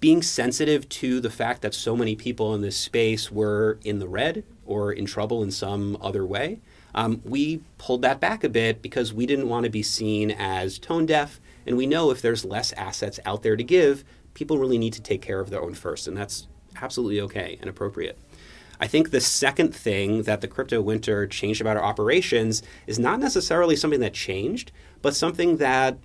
being 0.00 0.22
sensitive 0.22 0.88
to 0.88 1.20
the 1.20 1.30
fact 1.30 1.62
that 1.62 1.74
so 1.74 1.96
many 1.96 2.14
people 2.14 2.54
in 2.54 2.60
this 2.60 2.76
space 2.76 3.30
were 3.32 3.78
in 3.82 3.98
the 3.98 4.08
red 4.08 4.44
or 4.64 4.92
in 4.92 5.06
trouble 5.06 5.42
in 5.42 5.50
some 5.50 5.96
other 6.00 6.24
way. 6.24 6.60
Um, 6.94 7.20
we 7.24 7.62
pulled 7.78 8.02
that 8.02 8.20
back 8.20 8.44
a 8.44 8.48
bit 8.48 8.82
because 8.82 9.12
we 9.12 9.26
didn't 9.26 9.48
want 9.48 9.64
to 9.64 9.70
be 9.70 9.82
seen 9.82 10.30
as 10.30 10.78
tone 10.78 11.06
deaf. 11.06 11.40
And 11.68 11.76
we 11.76 11.86
know 11.86 12.10
if 12.10 12.22
there's 12.22 12.46
less 12.46 12.72
assets 12.72 13.20
out 13.26 13.42
there 13.42 13.54
to 13.54 13.62
give, 13.62 14.02
people 14.32 14.56
really 14.56 14.78
need 14.78 14.94
to 14.94 15.02
take 15.02 15.20
care 15.20 15.38
of 15.38 15.50
their 15.50 15.60
own 15.60 15.74
first. 15.74 16.08
And 16.08 16.16
that's 16.16 16.48
absolutely 16.80 17.20
okay 17.20 17.58
and 17.60 17.68
appropriate. 17.68 18.18
I 18.80 18.86
think 18.86 19.10
the 19.10 19.20
second 19.20 19.74
thing 19.74 20.22
that 20.22 20.40
the 20.40 20.48
crypto 20.48 20.80
winter 20.80 21.26
changed 21.26 21.60
about 21.60 21.76
our 21.76 21.84
operations 21.84 22.62
is 22.86 22.98
not 22.98 23.20
necessarily 23.20 23.76
something 23.76 24.00
that 24.00 24.14
changed, 24.14 24.72
but 25.02 25.14
something 25.14 25.58
that 25.58 25.98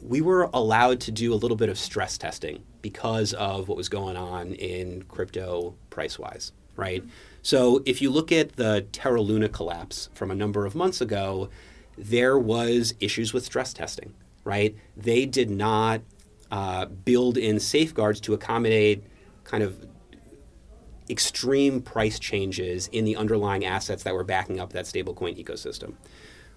we 0.00 0.22
were 0.22 0.48
allowed 0.54 1.00
to 1.00 1.12
do 1.12 1.34
a 1.34 1.36
little 1.36 1.56
bit 1.56 1.68
of 1.68 1.78
stress 1.78 2.16
testing 2.16 2.62
because 2.80 3.34
of 3.34 3.68
what 3.68 3.76
was 3.76 3.90
going 3.90 4.16
on 4.16 4.54
in 4.54 5.02
crypto 5.02 5.74
price 5.90 6.18
wise, 6.18 6.52
right? 6.76 7.04
So 7.42 7.82
if 7.84 8.00
you 8.00 8.08
look 8.08 8.32
at 8.32 8.56
the 8.56 8.86
Terra 8.90 9.20
Luna 9.20 9.50
collapse 9.50 10.08
from 10.14 10.30
a 10.30 10.34
number 10.34 10.64
of 10.64 10.74
months 10.74 11.02
ago, 11.02 11.50
there 11.98 12.38
was 12.38 12.94
issues 13.00 13.34
with 13.34 13.44
stress 13.44 13.74
testing, 13.74 14.14
right? 14.44 14.74
They 14.96 15.26
did 15.26 15.50
not 15.50 16.02
uh, 16.50 16.86
build 16.86 17.36
in 17.36 17.60
safeguards 17.60 18.20
to 18.22 18.34
accommodate 18.34 19.04
kind 19.44 19.62
of 19.62 19.86
extreme 21.08 21.82
price 21.82 22.18
changes 22.18 22.88
in 22.88 23.04
the 23.04 23.16
underlying 23.16 23.64
assets 23.64 24.02
that 24.04 24.14
were 24.14 24.24
backing 24.24 24.60
up 24.60 24.72
that 24.72 24.84
stablecoin 24.84 25.42
ecosystem. 25.42 25.94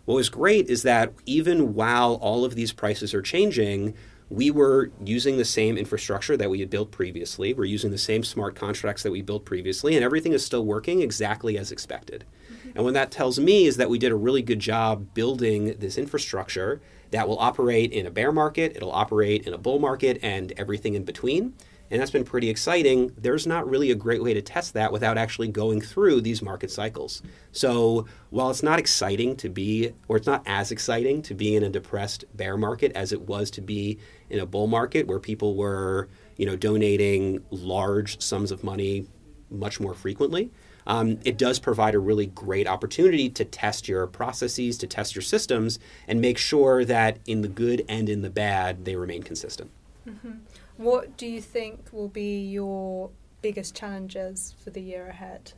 What 0.06 0.16
was 0.16 0.30
great 0.30 0.68
is 0.68 0.84
that 0.84 1.14
even 1.26 1.74
while 1.74 2.16
all 2.16 2.46
of 2.46 2.56
these 2.56 2.74
prices 2.74 3.14
are 3.14 3.22
changing, 3.22 3.96
we 4.30 4.52
were 4.52 4.92
using 5.04 5.38
the 5.38 5.46
same 5.46 5.78
infrastructure 5.78 6.36
that 6.38 6.50
we 6.50 6.60
had 6.60 6.70
built 6.70 6.92
previously. 6.92 7.54
We're 7.54 7.66
using 7.66 7.92
the 7.92 7.98
same 7.98 8.24
smart 8.24 8.56
contracts 8.56 9.04
that 9.04 9.12
we 9.12 9.22
built 9.22 9.46
previously, 9.46 9.96
and 9.96 10.04
everything 10.04 10.34
is 10.34 10.46
still 10.46 10.66
working 10.66 11.02
exactly 11.02 11.58
as 11.58 11.72
expected. 11.72 12.26
Mm-hmm. 12.52 12.72
And 12.76 12.84
what 12.84 12.94
that 12.96 13.12
tells 13.12 13.40
me 13.40 13.66
is 13.66 13.78
that 13.78 13.90
we 13.90 14.00
did 14.00 14.12
a 14.12 14.16
really 14.16 14.42
good 14.42 14.60
job 14.60 15.14
building 15.14 15.78
this 15.80 15.98
infrastructure 15.98 16.82
that 17.14 17.28
will 17.28 17.40
operate 17.40 17.92
in 17.92 18.06
a 18.06 18.12
bear 18.12 18.32
market, 18.32 18.76
it'll 18.76 18.92
operate 18.92 19.48
in 19.48 19.54
a 19.54 19.58
bull 19.58 19.80
market, 19.80 20.20
and 20.22 20.52
everything 20.58 20.94
in 20.94 21.04
between 21.04 21.54
and 21.94 22.02
that's 22.02 22.10
been 22.10 22.24
pretty 22.24 22.50
exciting. 22.50 23.12
There's 23.18 23.46
not 23.46 23.70
really 23.70 23.92
a 23.92 23.96
great 23.96 24.24
way 24.24 24.34
to 24.34 24.42
test 24.42 24.74
that 24.74 24.92
without 24.92 25.16
actually 25.16 25.50
going 25.50 25.80
through 25.80 26.22
these 26.22 26.42
market 26.42 26.72
cycles. 26.72 27.22
So 27.52 28.08
while 28.32 28.50
it's 28.50 28.64
not 28.64 28.80
exciting 28.80 29.36
to 29.38 29.50
be, 29.50 29.94
or 30.08 30.18
it's 30.18 30.26
not 30.26 30.42
as 30.48 30.72
exciting 30.72 31.22
to 31.22 31.36
be 31.36 31.56
in 31.56 31.62
a 31.62 31.70
depressed 31.70 32.26
bear 32.36 32.58
market 32.58 32.92
as 32.94 33.12
it 33.12 33.22
was 33.22 33.52
to 33.52 33.62
be 33.62 34.00
in 34.32 34.40
a 34.40 34.46
bull 34.48 34.66
market 34.66 35.06
where 35.06 35.20
people 35.20 35.56
were, 35.56 36.10
you 36.36 36.48
know, 36.48 36.56
donating 36.56 37.44
large 37.52 38.20
sums 38.20 38.52
of 38.52 38.64
money 38.64 39.06
much 39.52 39.80
more 39.80 39.94
frequently. 39.94 40.52
Um, 40.86 41.20
it 41.24 41.38
does 41.38 41.60
provide 41.60 41.96
a 41.96 42.00
really 42.00 42.26
great 42.26 42.68
opportunity 42.68 43.30
to 43.30 43.46
test 43.46 43.88
your 43.88 44.08
processes, 44.08 44.78
to 44.80 44.88
test 44.88 45.16
your 45.16 45.22
systems, 45.22 45.80
and 46.08 46.20
make 46.20 46.38
sure 46.38 46.84
that 46.86 47.20
in 47.26 47.42
the 47.42 47.48
good 47.48 47.86
and 47.88 48.10
in 48.10 48.22
the 48.22 48.30
bad, 48.30 48.86
they 48.86 48.96
remain 48.96 49.24
consistent. 49.24 49.72
Mm-hmm. 50.08 50.32
What 50.78 51.18
do 51.18 51.28
you 51.28 51.42
think 51.42 51.88
will 51.92 52.10
be 52.10 52.42
your 52.42 53.12
biggest 53.42 53.76
challenges 53.76 54.56
for 54.64 54.70
the 54.70 54.82
year 54.82 55.08
ahead? 55.08 55.54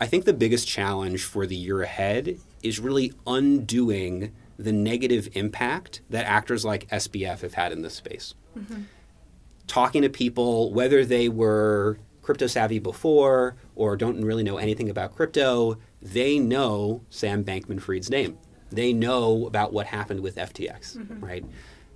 I 0.00 0.06
think 0.06 0.24
the 0.24 0.32
biggest 0.32 0.66
challenge 0.66 1.24
for 1.24 1.46
the 1.46 1.56
year 1.56 1.82
ahead 1.82 2.38
is 2.62 2.80
really 2.80 3.12
undoing 3.26 4.32
the 4.58 4.72
negative 4.72 5.28
impact 5.34 6.00
that 6.10 6.26
actors 6.26 6.64
like 6.64 6.88
SBF 6.88 7.40
have 7.40 7.54
had 7.54 7.72
in 7.72 7.82
this 7.82 7.94
space. 7.94 8.34
Mm-hmm. 8.56 8.82
Talking 9.66 10.02
to 10.02 10.08
people, 10.08 10.72
whether 10.72 11.04
they 11.04 11.28
were 11.28 11.98
crypto 12.22 12.46
savvy 12.46 12.78
before 12.78 13.56
or 13.76 13.96
don't 13.96 14.24
really 14.24 14.44
know 14.44 14.58
anything 14.58 14.88
about 14.88 15.14
crypto, 15.14 15.78
they 16.00 16.38
know 16.38 17.02
Sam 17.10 17.44
Bankman 17.44 17.80
Fried's 17.80 18.10
name. 18.10 18.38
They 18.70 18.92
know 18.92 19.46
about 19.46 19.72
what 19.72 19.86
happened 19.86 20.20
with 20.20 20.36
FTX, 20.36 20.96
mm-hmm. 20.96 21.24
right? 21.24 21.44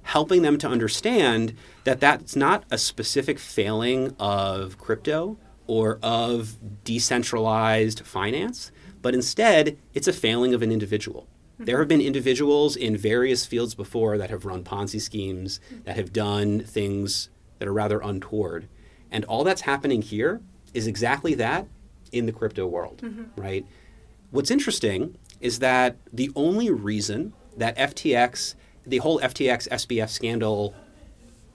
helping 0.09 0.41
them 0.41 0.57
to 0.57 0.67
understand 0.67 1.55
that 1.85 2.01
that's 2.01 2.35
not 2.35 2.65
a 2.71 2.79
specific 2.79 3.39
failing 3.39 4.17
of 4.19 4.79
crypto 4.79 5.37
or 5.67 5.99
of 6.03 6.57
decentralized 6.83 8.01
finance, 8.07 8.73
but 9.03 9.15
instead 9.15 9.77
it's 9.93 10.09
a 10.09 10.13
failing 10.13 10.55
of 10.55 10.63
an 10.63 10.73
individual. 10.73 11.29
Mm-hmm. 11.55 11.65
There 11.67 11.79
have 11.79 11.89
been 11.89 12.01
individuals 12.01 12.75
in 12.75 12.97
various 12.97 13.45
fields 13.45 13.75
before 13.75 14.17
that 14.17 14.31
have 14.31 14.47
run 14.47 14.65
Ponzi 14.65 14.99
schemes, 14.99 15.61
that 15.85 15.97
have 15.97 16.11
done 16.11 16.61
things 16.61 17.29
that 17.59 17.69
are 17.69 17.73
rather 17.73 18.01
untoward. 18.01 18.67
And 19.11 19.27
all 19.27 19.45
that's 19.45 19.63
happening 19.63 20.01
here 20.01 20.41
is 20.79 20.87
exactly 20.87 21.35
that 21.35 21.67
in 22.13 22.27
the 22.27 22.33
crypto 22.33 22.67
world, 22.67 23.03
mm-hmm. 23.03 23.41
right? 23.41 23.67
What's 24.31 24.51
interesting 24.51 25.17
is 25.41 25.59
that 25.59 25.97
the 26.13 26.31
only 26.35 26.71
reason 26.71 27.35
that 27.57 27.77
FTX 27.77 28.55
the 28.87 28.99
whole 28.99 29.21
FTX 29.21 29.69
SBF 29.69 30.09
scandal 30.09 30.75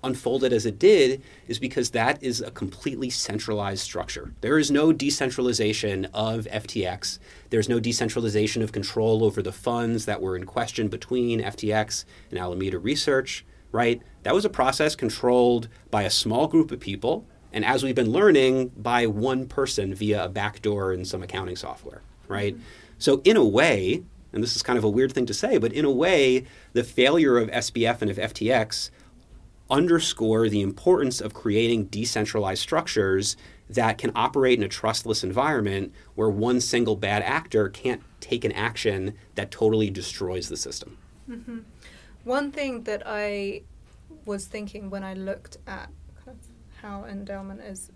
unfolded 0.03 0.51
as 0.53 0.65
it 0.65 0.77
did 0.77 1.22
is 1.48 1.58
because 1.58 1.92
that 1.92 2.22
is 2.22 2.42
a 2.42 2.51
completely 2.51 3.10
centralized 3.10 3.82
structure. 3.82 4.34
There 4.42 4.60
is 4.60 4.70
no 4.70 4.92
decentralization 4.92 6.06
of 6.13 6.46
FTX. 6.46 7.20
There's 7.50 7.70
no 7.70 7.80
decentralization 7.80 8.62
of 8.62 8.72
control 8.72 9.24
over 9.24 9.42
the 9.42 9.53
funds 9.53 10.06
that 10.06 10.22
were 10.22 10.36
in 10.36 10.46
question 10.46 10.89
between 10.89 11.42
FTX 11.42 12.06
and 12.30 12.38
Alameda 12.38 12.77
Research, 12.77 13.46
right? 13.72 14.01
That 14.24 14.36
was 14.36 14.46
a 14.46 14.50
process 14.50 14.96
controlled 14.96 15.70
by 15.89 16.03
a 16.03 16.10
small 16.10 16.48
group 16.48 16.72
of 16.72 16.80
people, 16.82 17.25
and 17.53 17.63
as 17.63 17.83
we've 17.83 17.95
been 17.95 18.12
learning, 18.12 18.69
by 18.69 19.05
one 19.07 19.48
person 19.48 19.93
via 19.93 20.25
a 20.25 20.29
backdoor 20.29 20.91
in 20.93 21.05
some 21.05 21.22
accounting 21.22 21.55
software, 21.55 22.01
right? 22.27 22.55
Mm-hmm. 22.55 22.63
So, 22.98 23.22
in 23.24 23.38
a 23.38 23.45
way, 23.45 24.03
and 24.31 24.41
this 24.41 24.55
is 24.55 24.63
kind 24.63 24.77
of 24.77 24.83
a 24.83 24.89
weird 24.89 25.13
thing 25.13 25.25
to 25.27 25.33
say, 25.33 25.57
but 25.57 25.72
in 25.72 25.86
a 25.86 25.91
way, 25.91 26.45
the 26.74 26.83
failure 26.83 27.38
of 27.38 27.50
SBF 27.50 28.01
and 28.01 28.10
of 28.10 28.17
FTX 28.17 28.89
underscore 29.69 30.50
the 30.50 30.62
importance 30.62 31.22
of 31.22 31.33
creating 31.33 31.86
decentralized 31.86 32.62
structures 32.62 33.38
that 33.69 33.98
can 33.98 34.12
operate 34.15 34.57
in 34.57 34.63
a 34.63 34.67
trustless 34.67 35.24
environment 35.24 35.93
where 36.15 36.29
one 36.29 36.60
single 36.60 36.95
bad 36.95 37.22
actor 37.24 37.69
can't 37.69 38.01
take 38.19 38.43
an 38.43 38.51
action 38.51 39.13
that 39.36 39.51
totally 39.51 39.89
destroys 39.89 40.50
the 40.50 40.57
system. 40.57 40.98
Mm-hmm. 41.29 41.60
One 42.24 42.51
thing 42.51 42.83
that 42.83 43.03
I 43.05 43.62
was 44.25 44.45
thinking 44.45 44.89
when 44.89 45.03
I 45.03 45.13
looked 45.13 45.57
at 45.67 45.89
how 46.84 47.06
Endaoment 47.10 47.68
is 47.68 47.92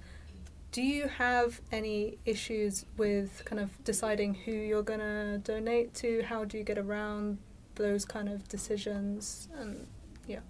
do 0.72 0.82
you 0.82 1.08
have 1.08 1.62
any 1.72 2.17
issues 2.25 2.86
with 2.98 3.44
kind 3.46 3.60
of 3.60 3.84
deciding 3.84 4.36
who 4.36 4.51
you're 4.51 4.84
going 4.84 5.00
to 5.00 5.39
donate 5.44 5.94
to? 5.96 6.22
How 6.24 6.46
do 6.46 6.58
you 6.58 6.63
get 6.63 6.77
around 6.77 7.38
those 7.75 8.06
kind 8.06 8.29
of 8.29 8.48
decisions? 8.48 9.48
And 9.58 9.88
yeah. 10.27 10.41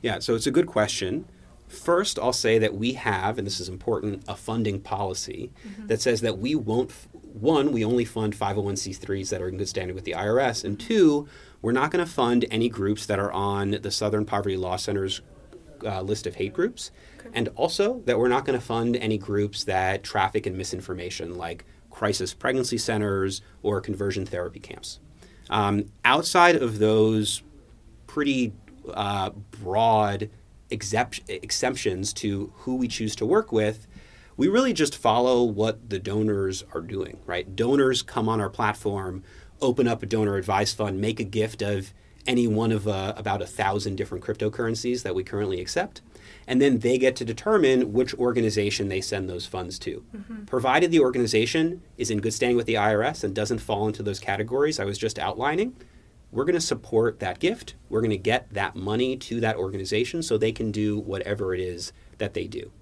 Yeah, 0.00 0.20
so 0.20 0.34
it's 0.34 0.46
a 0.46 0.50
good 0.50 0.66
question. 0.66 1.26
First, 1.68 2.18
I'll 2.18 2.32
say 2.32 2.58
that 2.58 2.74
we 2.74 2.92
have, 2.94 3.36
and 3.36 3.46
this 3.46 3.58
is 3.58 3.68
important, 3.68 4.22
a 4.28 4.36
funding 4.36 4.80
policy 4.80 5.50
mm-hmm. 5.66 5.88
that 5.88 6.00
says 6.00 6.20
that 6.20 6.38
we 6.38 6.54
won't, 6.54 6.92
one, 7.34 7.72
we 7.72 7.84
only 7.84 8.04
fund 8.04 8.34
501c3s 8.34 9.30
that 9.30 9.42
are 9.42 9.48
in 9.48 9.58
good 9.58 9.68
standing 9.68 9.94
with 9.94 10.04
the 10.04 10.12
IRS, 10.12 10.62
and 10.64 10.78
two, 10.78 11.26
we're 11.62 11.72
not 11.72 11.90
going 11.90 12.04
to 12.04 12.10
fund 12.10 12.44
any 12.50 12.68
groups 12.68 13.06
that 13.06 13.18
are 13.18 13.32
on 13.32 13.72
the 13.82 13.90
Southern 13.90 14.24
Poverty 14.24 14.56
Law 14.56 14.76
Center's 14.76 15.20
uh, 15.84 16.02
list 16.02 16.26
of 16.26 16.34
hate 16.36 16.52
groups. 16.52 16.90
And 17.32 17.48
also 17.56 18.00
that 18.04 18.18
we're 18.18 18.28
not 18.28 18.44
going 18.44 18.58
to 18.58 18.64
fund 18.64 18.96
any 18.96 19.18
groups 19.18 19.64
that 19.64 20.02
traffic 20.02 20.46
in 20.46 20.56
misinformation, 20.56 21.36
like 21.36 21.64
crisis 21.90 22.34
pregnancy 22.34 22.78
centers 22.78 23.40
or 23.62 23.80
conversion 23.80 24.26
therapy 24.26 24.60
camps. 24.60 25.00
Um, 25.50 25.86
outside 26.04 26.56
of 26.56 26.78
those 26.78 27.42
pretty 28.06 28.52
uh, 28.92 29.30
broad 29.30 30.30
exempt- 30.70 31.22
exemptions 31.28 32.12
to 32.14 32.52
who 32.58 32.76
we 32.76 32.88
choose 32.88 33.16
to 33.16 33.26
work 33.26 33.52
with, 33.52 33.86
we 34.36 34.48
really 34.48 34.72
just 34.72 34.96
follow 34.96 35.44
what 35.44 35.90
the 35.90 35.98
donors 35.98 36.64
are 36.74 36.80
doing, 36.80 37.18
right? 37.24 37.54
Donors 37.54 38.02
come 38.02 38.28
on 38.28 38.40
our 38.40 38.50
platform, 38.50 39.22
open 39.60 39.86
up 39.86 40.02
a 40.02 40.06
donor 40.06 40.36
advised 40.36 40.76
fund, 40.76 41.00
make 41.00 41.20
a 41.20 41.24
gift 41.24 41.62
of 41.62 41.94
any 42.26 42.46
one 42.46 42.72
of 42.72 42.88
uh, 42.88 43.12
about 43.16 43.42
a 43.42 43.46
thousand 43.46 43.96
different 43.96 44.24
cryptocurrencies 44.24 45.02
that 45.02 45.14
we 45.14 45.22
currently 45.22 45.60
accept. 45.60 46.00
And 46.46 46.60
then 46.60 46.80
they 46.80 46.98
get 46.98 47.16
to 47.16 47.24
determine 47.24 47.92
which 47.92 48.14
organization 48.14 48.88
they 48.88 49.00
send 49.00 49.28
those 49.28 49.46
funds 49.46 49.78
to. 49.80 50.04
Mm-hmm. 50.14 50.44
Provided 50.44 50.90
the 50.90 51.00
organization 51.00 51.82
is 51.96 52.10
in 52.10 52.20
good 52.20 52.34
standing 52.34 52.56
with 52.56 52.66
the 52.66 52.74
IRS 52.74 53.24
and 53.24 53.34
doesn't 53.34 53.58
fall 53.58 53.86
into 53.86 54.02
those 54.02 54.20
categories 54.20 54.78
I 54.78 54.84
was 54.84 54.98
just 54.98 55.18
outlining, 55.18 55.76
we're 56.30 56.44
going 56.44 56.54
to 56.54 56.60
support 56.60 57.20
that 57.20 57.38
gift. 57.38 57.74
We're 57.88 58.00
going 58.00 58.10
to 58.10 58.16
get 58.16 58.52
that 58.52 58.74
money 58.74 59.16
to 59.18 59.40
that 59.40 59.56
organization 59.56 60.22
so 60.22 60.36
they 60.36 60.52
can 60.52 60.72
do 60.72 60.98
whatever 60.98 61.54
it 61.54 61.60
is 61.60 61.92
that 62.18 62.34
they 62.34 62.46
do. 62.46 62.72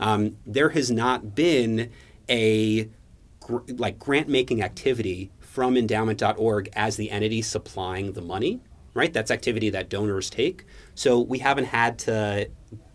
Um, 0.00 0.38
there 0.46 0.70
has 0.70 0.90
not 0.90 1.34
been 1.34 1.90
a 2.28 2.88
gr- 3.40 3.60
like 3.68 3.98
grant 3.98 4.28
making 4.28 4.62
activity 4.62 5.30
from 5.40 5.74
endaoment.org 5.74 6.70
as 6.72 6.96
the 6.96 7.10
entity 7.10 7.42
supplying 7.42 8.14
the 8.14 8.22
money, 8.22 8.60
right? 8.94 9.12
That's 9.12 9.30
activity 9.30 9.70
that 9.70 9.88
donors 9.88 10.30
take. 10.30 10.64
So 10.94 11.20
we 11.20 11.38
haven't 11.38 11.66
had 11.66 11.98
to 12.00 12.50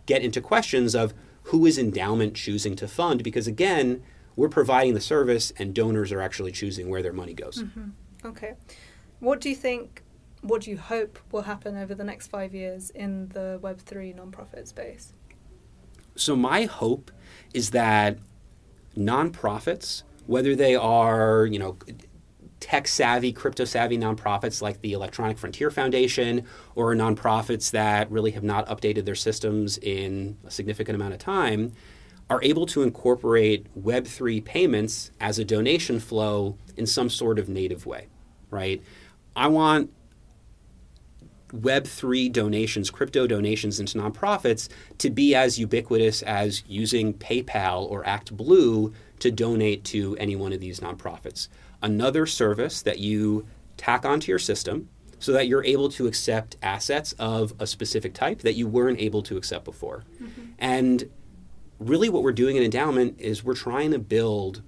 get 0.06 0.22
into 0.22 0.40
questions 0.40 0.94
of 0.94 1.14
who 1.44 1.66
is 1.66 1.78
Endaoment 1.78 2.34
choosing 2.34 2.76
to 2.76 2.88
fund 2.88 3.22
because 3.22 3.46
again, 3.46 4.02
we're 4.36 4.48
providing 4.48 4.94
the 4.94 5.00
service 5.00 5.52
and 5.58 5.74
donors 5.74 6.12
are 6.12 6.20
actually 6.20 6.52
choosing 6.52 6.88
where 6.88 7.02
their 7.02 7.12
money 7.12 7.34
goes. 7.34 7.62
Mm-hmm. 7.62 7.88
Okay. 8.26 8.54
What 9.20 9.40
do 9.40 9.48
you 9.48 9.56
think 9.56 10.02
what 10.42 10.62
do 10.62 10.70
you 10.70 10.78
hope 10.78 11.18
will 11.32 11.42
happen 11.42 11.76
over 11.76 11.94
the 11.94 12.04
next 12.04 12.28
5 12.28 12.54
years 12.54 12.90
in 12.90 13.28
the 13.30 13.58
web3 13.62 14.16
nonprofit 14.16 14.68
space? 14.68 15.12
So 16.14 16.36
my 16.36 16.64
hope 16.64 17.10
is 17.54 17.70
that 17.70 18.18
nonprofits 18.96 20.02
whether 20.26 20.54
they 20.54 20.74
are, 20.74 21.46
you 21.46 21.58
know, 21.58 21.78
tech 22.60 22.88
savvy, 22.88 23.32
crypto 23.32 23.64
savvy 23.64 23.96
nonprofits 23.96 24.60
like 24.60 24.80
the 24.80 24.92
Electronic 24.92 25.38
Frontier 25.38 25.70
Foundation 25.70 26.44
or 26.74 26.94
nonprofits 26.94 27.70
that 27.70 28.10
really 28.10 28.32
have 28.32 28.42
not 28.42 28.66
updated 28.68 29.04
their 29.04 29.14
systems 29.14 29.78
in 29.78 30.36
a 30.44 30.50
significant 30.50 30.96
amount 30.96 31.14
of 31.14 31.18
time 31.18 31.72
are 32.30 32.42
able 32.42 32.66
to 32.66 32.82
incorporate 32.82 33.66
Web3 33.80 34.44
payments 34.44 35.10
as 35.20 35.38
a 35.38 35.44
donation 35.44 35.98
flow 35.98 36.58
in 36.76 36.86
some 36.86 37.08
sort 37.08 37.38
of 37.38 37.48
native 37.48 37.86
way, 37.86 38.08
right? 38.50 38.82
I 39.34 39.46
want 39.46 39.90
Web3 41.52 42.30
donations, 42.30 42.90
crypto 42.90 43.26
donations 43.26 43.80
into 43.80 43.98
nonprofits 43.98 44.68
to 44.98 45.08
be 45.08 45.34
as 45.34 45.58
ubiquitous 45.58 46.20
as 46.22 46.62
using 46.66 47.14
PayPal 47.14 47.90
or 47.90 48.04
ActBlue 48.04 48.92
to 49.20 49.30
donate 49.30 49.84
to 49.84 50.14
any 50.18 50.36
one 50.36 50.52
of 50.52 50.60
these 50.60 50.80
nonprofits 50.80 51.48
another 51.82 52.26
service 52.26 52.82
that 52.82 52.98
you 52.98 53.46
tack 53.76 54.04
onto 54.04 54.30
your 54.30 54.38
system 54.38 54.88
so 55.18 55.32
that 55.32 55.48
you're 55.48 55.64
able 55.64 55.88
to 55.88 56.06
accept 56.06 56.56
assets 56.62 57.12
of 57.18 57.52
a 57.58 57.66
specific 57.66 58.14
type 58.14 58.40
that 58.42 58.54
you 58.54 58.66
weren't 58.66 59.00
able 59.00 59.22
to 59.22 59.36
accept 59.36 59.64
before. 59.64 60.04
Mm-hmm. 60.22 60.42
And 60.58 61.10
really, 61.78 62.08
what 62.08 62.22
we're 62.22 62.32
doing 62.32 62.56
in 62.56 62.68
Endaoment 62.68 63.18
is 63.18 63.42
we're 63.42 63.54
trying 63.54 63.90
to 63.92 63.98
build 63.98 64.62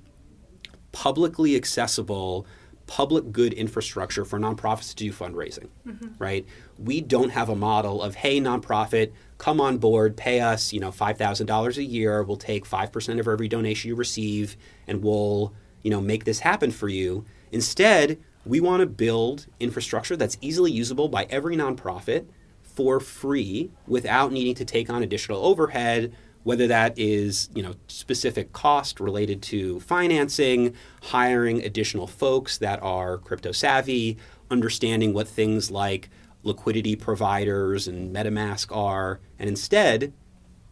publicly 0.93 1.55
accessible 1.55 2.47
public 2.91 3.31
good 3.31 3.53
infrastructure 3.53 4.25
for 4.25 4.41
nonprofits 4.41 4.91
to 4.91 4.97
do 4.97 5.13
fundraising, 5.13 5.69
mm-hmm. 5.87 6.09
right? 6.19 6.45
We 6.77 7.01
don't 7.01 7.31
have 7.31 7.49
a 7.49 7.55
model 7.55 8.03
of, 8.03 8.17
hey, 8.17 8.41
nonprofit, 8.41 9.13
come 9.39 9.61
on 9.61 9.79
board, 9.79 10.17
pay 10.17 10.41
us, 10.41 10.73
you 10.73 10.81
know, 10.81 10.91
$5,000 10.91 11.77
a 11.77 11.85
year. 11.85 12.25
We'll 12.25 12.37
take 12.37 12.65
5% 12.65 13.21
of 13.21 13.29
every 13.29 13.47
donation 13.47 13.91
you 13.91 13.95
receive 13.95 14.57
and 14.89 15.05
we'll 15.05 15.55
you 15.83 15.91
know, 15.91 16.01
make 16.01 16.25
this 16.25 16.41
happen 16.41 16.71
for 16.71 16.89
you. 16.89 17.25
Instead, 17.53 18.19
we 18.45 18.61
want 18.61 18.81
to 18.81 18.87
build 18.87 19.47
infrastructure 19.59 20.17
that's 20.17 20.39
easily 20.41 20.73
usable 20.73 21.09
by 21.09 21.27
every 21.31 21.57
nonprofit 21.57 22.27
for 22.63 23.01
free 23.01 23.71
without 23.87 24.33
needing 24.33 24.55
to 24.55 24.65
take 24.65 24.89
on 24.89 25.03
additional 25.03 25.45
overhead 25.45 26.13
whether 26.43 26.67
that 26.67 26.99
is 26.99 27.51
you 27.55 27.63
know 27.63 27.75
specific 27.89 28.53
cost 28.53 29.01
related 29.01 29.43
to 29.43 29.81
financing 29.81 30.75
hiring 31.03 31.63
additional 31.65 32.07
folks 32.07 32.59
that 32.59 32.83
are 32.83 33.19
crypto 33.19 33.53
savvy 33.53 34.17
understanding 34.51 35.13
what 35.13 35.29
things 35.29 35.71
like 35.71 36.09
liquidity 36.43 36.97
providers 36.97 37.87
and 37.87 38.15
metamask 38.15 38.75
are 38.75 39.21
and 39.39 39.49
instead 39.49 40.13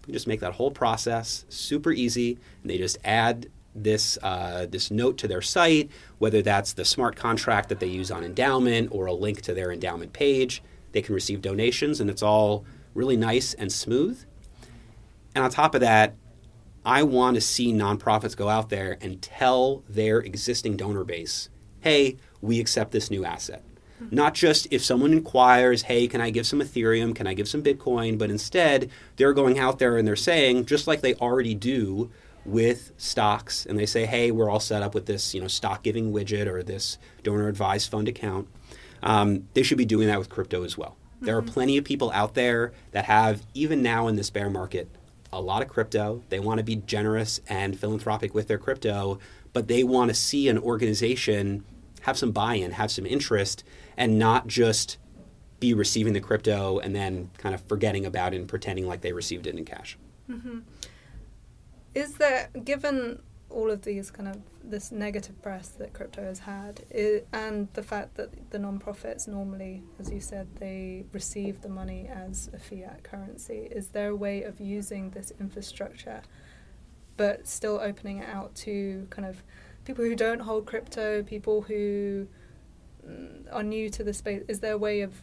we 0.07 0.12
just 0.12 0.27
make 0.27 0.40
that 0.40 0.55
whole 0.55 0.71
process 0.71 1.44
super 1.49 1.92
easy 1.92 2.38
and 2.62 2.71
they 2.71 2.79
just 2.79 2.97
add 3.05 3.51
this 3.82 4.18
uh, 4.22 4.66
this 4.68 4.90
note 4.90 5.18
to 5.18 5.28
their 5.28 5.42
site, 5.42 5.90
whether 6.18 6.42
that's 6.42 6.72
the 6.72 6.84
smart 6.84 7.16
contract 7.16 7.68
that 7.68 7.80
they 7.80 7.86
use 7.86 8.10
on 8.10 8.22
Endaoment 8.22 8.88
or 8.90 9.06
a 9.06 9.12
link 9.12 9.42
to 9.42 9.54
their 9.54 9.68
Endaoment 9.68 10.12
page. 10.12 10.62
They 10.92 11.02
can 11.02 11.14
receive 11.14 11.42
donations, 11.42 12.00
and 12.00 12.08
it's 12.08 12.22
all 12.22 12.64
really 12.94 13.16
nice 13.16 13.54
and 13.54 13.70
smooth. 13.70 14.24
And 15.34 15.44
on 15.44 15.50
top 15.50 15.74
of 15.74 15.80
that, 15.82 16.14
I 16.84 17.02
want 17.02 17.34
to 17.34 17.40
see 17.40 17.72
nonprofits 17.72 18.36
go 18.36 18.48
out 18.48 18.70
there 18.70 18.98
and 19.00 19.20
tell 19.20 19.84
their 19.88 20.18
existing 20.20 20.76
donor 20.76 21.04
base, 21.04 21.50
"Hey, 21.80 22.16
we 22.40 22.60
accept 22.60 22.92
this 22.92 23.10
new 23.10 23.24
asset." 23.24 23.62
Mm-hmm. 24.02 24.14
Not 24.14 24.34
just 24.34 24.68
if 24.70 24.84
someone 24.84 25.12
inquires, 25.12 25.82
hey, 25.82 26.06
can 26.06 26.20
I 26.20 26.30
give 26.30 26.46
some 26.46 26.60
Ethereum? 26.60 27.14
Can 27.14 27.26
I 27.26 27.34
give 27.34 27.48
some 27.48 27.62
Bitcoin? 27.62 28.16
But 28.16 28.30
instead, 28.30 28.90
they're 29.16 29.32
going 29.32 29.58
out 29.58 29.78
there 29.78 29.96
and 29.96 30.06
they're 30.06 30.16
saying, 30.16 30.66
just 30.66 30.86
like 30.86 31.00
they 31.00 31.14
already 31.14 31.54
do 31.54 32.10
with 32.48 32.92
stocks 32.96 33.66
and 33.66 33.78
they 33.78 33.87
say, 33.87 34.06
hey, 34.06 34.30
we're 34.30 34.50
all 34.50 34.61
set 34.61 34.82
up 34.82 34.94
with 34.94 35.06
this, 35.06 35.34
you 35.34 35.40
know, 35.40 35.48
stock 35.48 35.82
giving 35.82 36.12
widget 36.12 36.46
or 36.46 36.62
this 36.62 36.98
donor 37.22 37.48
advised 37.48 37.90
fund 37.90 38.08
account, 38.08 38.48
um, 39.02 39.48
they 39.54 39.62
should 39.62 39.78
be 39.78 39.84
doing 39.84 40.08
that 40.08 40.18
with 40.18 40.28
crypto 40.28 40.64
as 40.64 40.76
well. 40.76 40.96
Mm-hmm. 41.16 41.26
There 41.26 41.37
are 41.37 41.42
mm-hmm. 41.42 41.50
plenty 41.50 41.76
of 41.76 41.84
people 41.84 42.11
out 42.12 42.34
there 42.34 42.72
that 42.92 43.04
have, 43.04 43.42
even 43.54 43.82
now 43.82 44.08
in 44.08 44.16
this 44.16 44.30
bear 44.30 44.50
market, 44.50 44.88
a 45.32 45.40
lot 45.40 45.62
of 45.62 45.68
crypto. 45.68 46.22
They 46.30 46.40
want 46.40 46.58
to 46.58 46.64
be 46.64 46.76
generous 46.76 47.40
and 47.48 47.78
philanthropic 47.78 48.34
with 48.34 48.48
their 48.48 48.58
crypto, 48.58 49.18
but 49.52 49.68
they 49.68 49.84
want 49.84 50.11
to 50.11 50.14
see 50.14 50.48
an 50.48 50.58
organization 50.58 51.64
have 52.02 52.16
some 52.16 52.30
buy 52.30 52.54
in, 52.54 52.72
have 52.72 52.90
some 52.90 53.04
interest, 53.04 53.64
and 53.96 54.18
not 54.18 54.46
just 54.46 54.96
be 55.61 55.74
receiving 55.74 56.12
the 56.12 56.20
crypto 56.20 56.78
and 56.78 56.94
then 56.94 57.30
kind 57.37 57.54
of 57.54 57.61
forgetting 57.62 58.06
about 58.06 58.32
it 58.32 58.37
and 58.37 58.48
pretending 58.48 58.87
like 58.87 59.00
they 59.00 59.12
received 59.12 59.46
it 59.46 59.54
in 59.56 59.64
cash. 59.64 59.98
Mm-hmm. 60.30 60.61
Is 61.94 62.14
there, 62.14 62.51
given 62.64 63.22
all 63.51 63.70
of 63.70 63.83
these 63.83 64.11
kind 64.11 64.29
of 64.29 64.37
this 64.62 64.92
negative 64.92 65.40
press 65.40 65.68
that 65.68 65.94
crypto 65.94 66.22
has 66.22 66.40
had, 66.40 66.85
and 67.33 67.68
the 67.72 67.83
fact 67.83 68.16
that 68.16 68.51
the 68.51 68.59
non-profits 68.59 69.27
normally, 69.27 69.83
as 69.98 70.11
you 70.11 70.20
said, 70.20 70.46
they 70.57 71.07
receive 71.12 71.62
the 71.62 71.68
money 71.68 72.07
as 72.07 72.51
a 72.53 72.59
fiat 72.59 73.03
currency, 73.03 73.68
is 73.70 73.88
there 73.88 74.11
a 74.11 74.16
way 74.16 74.42
of 74.42 74.61
using 74.61 75.11
this 75.11 75.33
infrastructure, 75.40 76.20
but 77.16 77.48
still 77.48 77.81
opening 77.83 78.18
it 78.18 78.29
out 78.29 78.55
to 78.55 79.07
kind 79.11 79.27
of 79.27 79.42
people 79.85 80.05
who 80.05 80.14
don't 80.14 80.40
hold 80.40 80.66
crypto, 80.66 81.22
people 81.22 81.62
who 81.62 82.29
mm, 83.07 83.46
are 83.51 83.62
new 83.62 83.88
to 83.88 84.05
the 84.05 84.12
space? 84.12 84.42
Is 84.46 84.61
there 84.61 84.74
a 84.74 84.79
way 84.79 85.01
of 85.01 85.22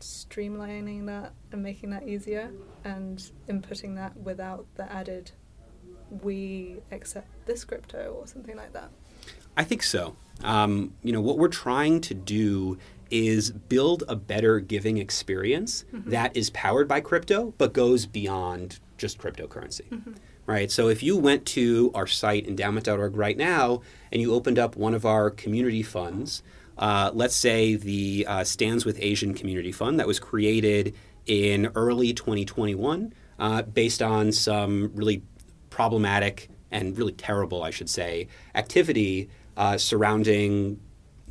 streamlining 0.00 1.06
that 1.06 1.32
and 1.52 1.62
making 1.62 1.90
that 1.90 2.08
easier 2.08 2.50
and 2.84 3.30
inputting 3.48 3.96
that 3.96 4.16
without 4.16 4.64
the 4.76 4.90
added 4.90 5.32
we 6.22 6.76
accept 6.90 7.28
this 7.46 7.64
crypto 7.64 8.16
or 8.20 8.26
something 8.26 8.56
like 8.56 8.72
that? 8.72 8.90
I 9.56 9.64
think 9.64 9.82
so. 9.82 10.16
Um, 10.44 10.94
you 11.02 11.12
know, 11.12 11.20
what 11.20 11.38
we're 11.38 11.48
trying 11.48 12.00
to 12.02 12.14
do 12.14 12.78
is 13.10 13.50
build 13.50 14.04
a 14.08 14.16
better 14.16 14.60
giving 14.60 14.98
experience 14.98 15.84
mm-hmm. 15.92 16.10
that 16.10 16.36
is 16.36 16.50
powered 16.50 16.86
by 16.86 17.00
crypto 17.00 17.54
but 17.56 17.72
goes 17.72 18.06
beyond 18.06 18.78
just 18.98 19.18
cryptocurrency. 19.18 19.88
Mm-hmm. 19.88 20.12
Right? 20.46 20.70
So 20.70 20.88
if 20.88 21.02
you 21.02 21.16
went 21.16 21.44
to 21.46 21.90
our 21.94 22.06
site 22.06 22.46
endaoment.org 22.46 23.16
right 23.16 23.36
now 23.36 23.82
and 24.10 24.22
you 24.22 24.32
opened 24.32 24.58
up 24.58 24.76
one 24.76 24.94
of 24.94 25.04
our 25.04 25.30
community 25.30 25.82
funds, 25.82 26.42
uh, 26.78 27.10
let's 27.12 27.36
say 27.36 27.74
the 27.74 28.24
uh, 28.26 28.44
Stands 28.44 28.86
with 28.86 28.98
Asian 29.00 29.34
Community 29.34 29.72
Fund 29.72 30.00
that 30.00 30.06
was 30.06 30.18
created 30.18 30.94
in 31.26 31.66
early 31.74 32.14
2021 32.14 33.12
uh, 33.38 33.62
based 33.62 34.00
on 34.00 34.32
some 34.32 34.90
really 34.94 35.22
problematic 35.78 36.50
and 36.72 36.98
really 36.98 37.12
terrible, 37.12 37.62
I 37.62 37.70
should 37.70 37.88
say, 37.88 38.26
activity 38.56 39.30
uh, 39.56 39.78
surrounding 39.78 40.80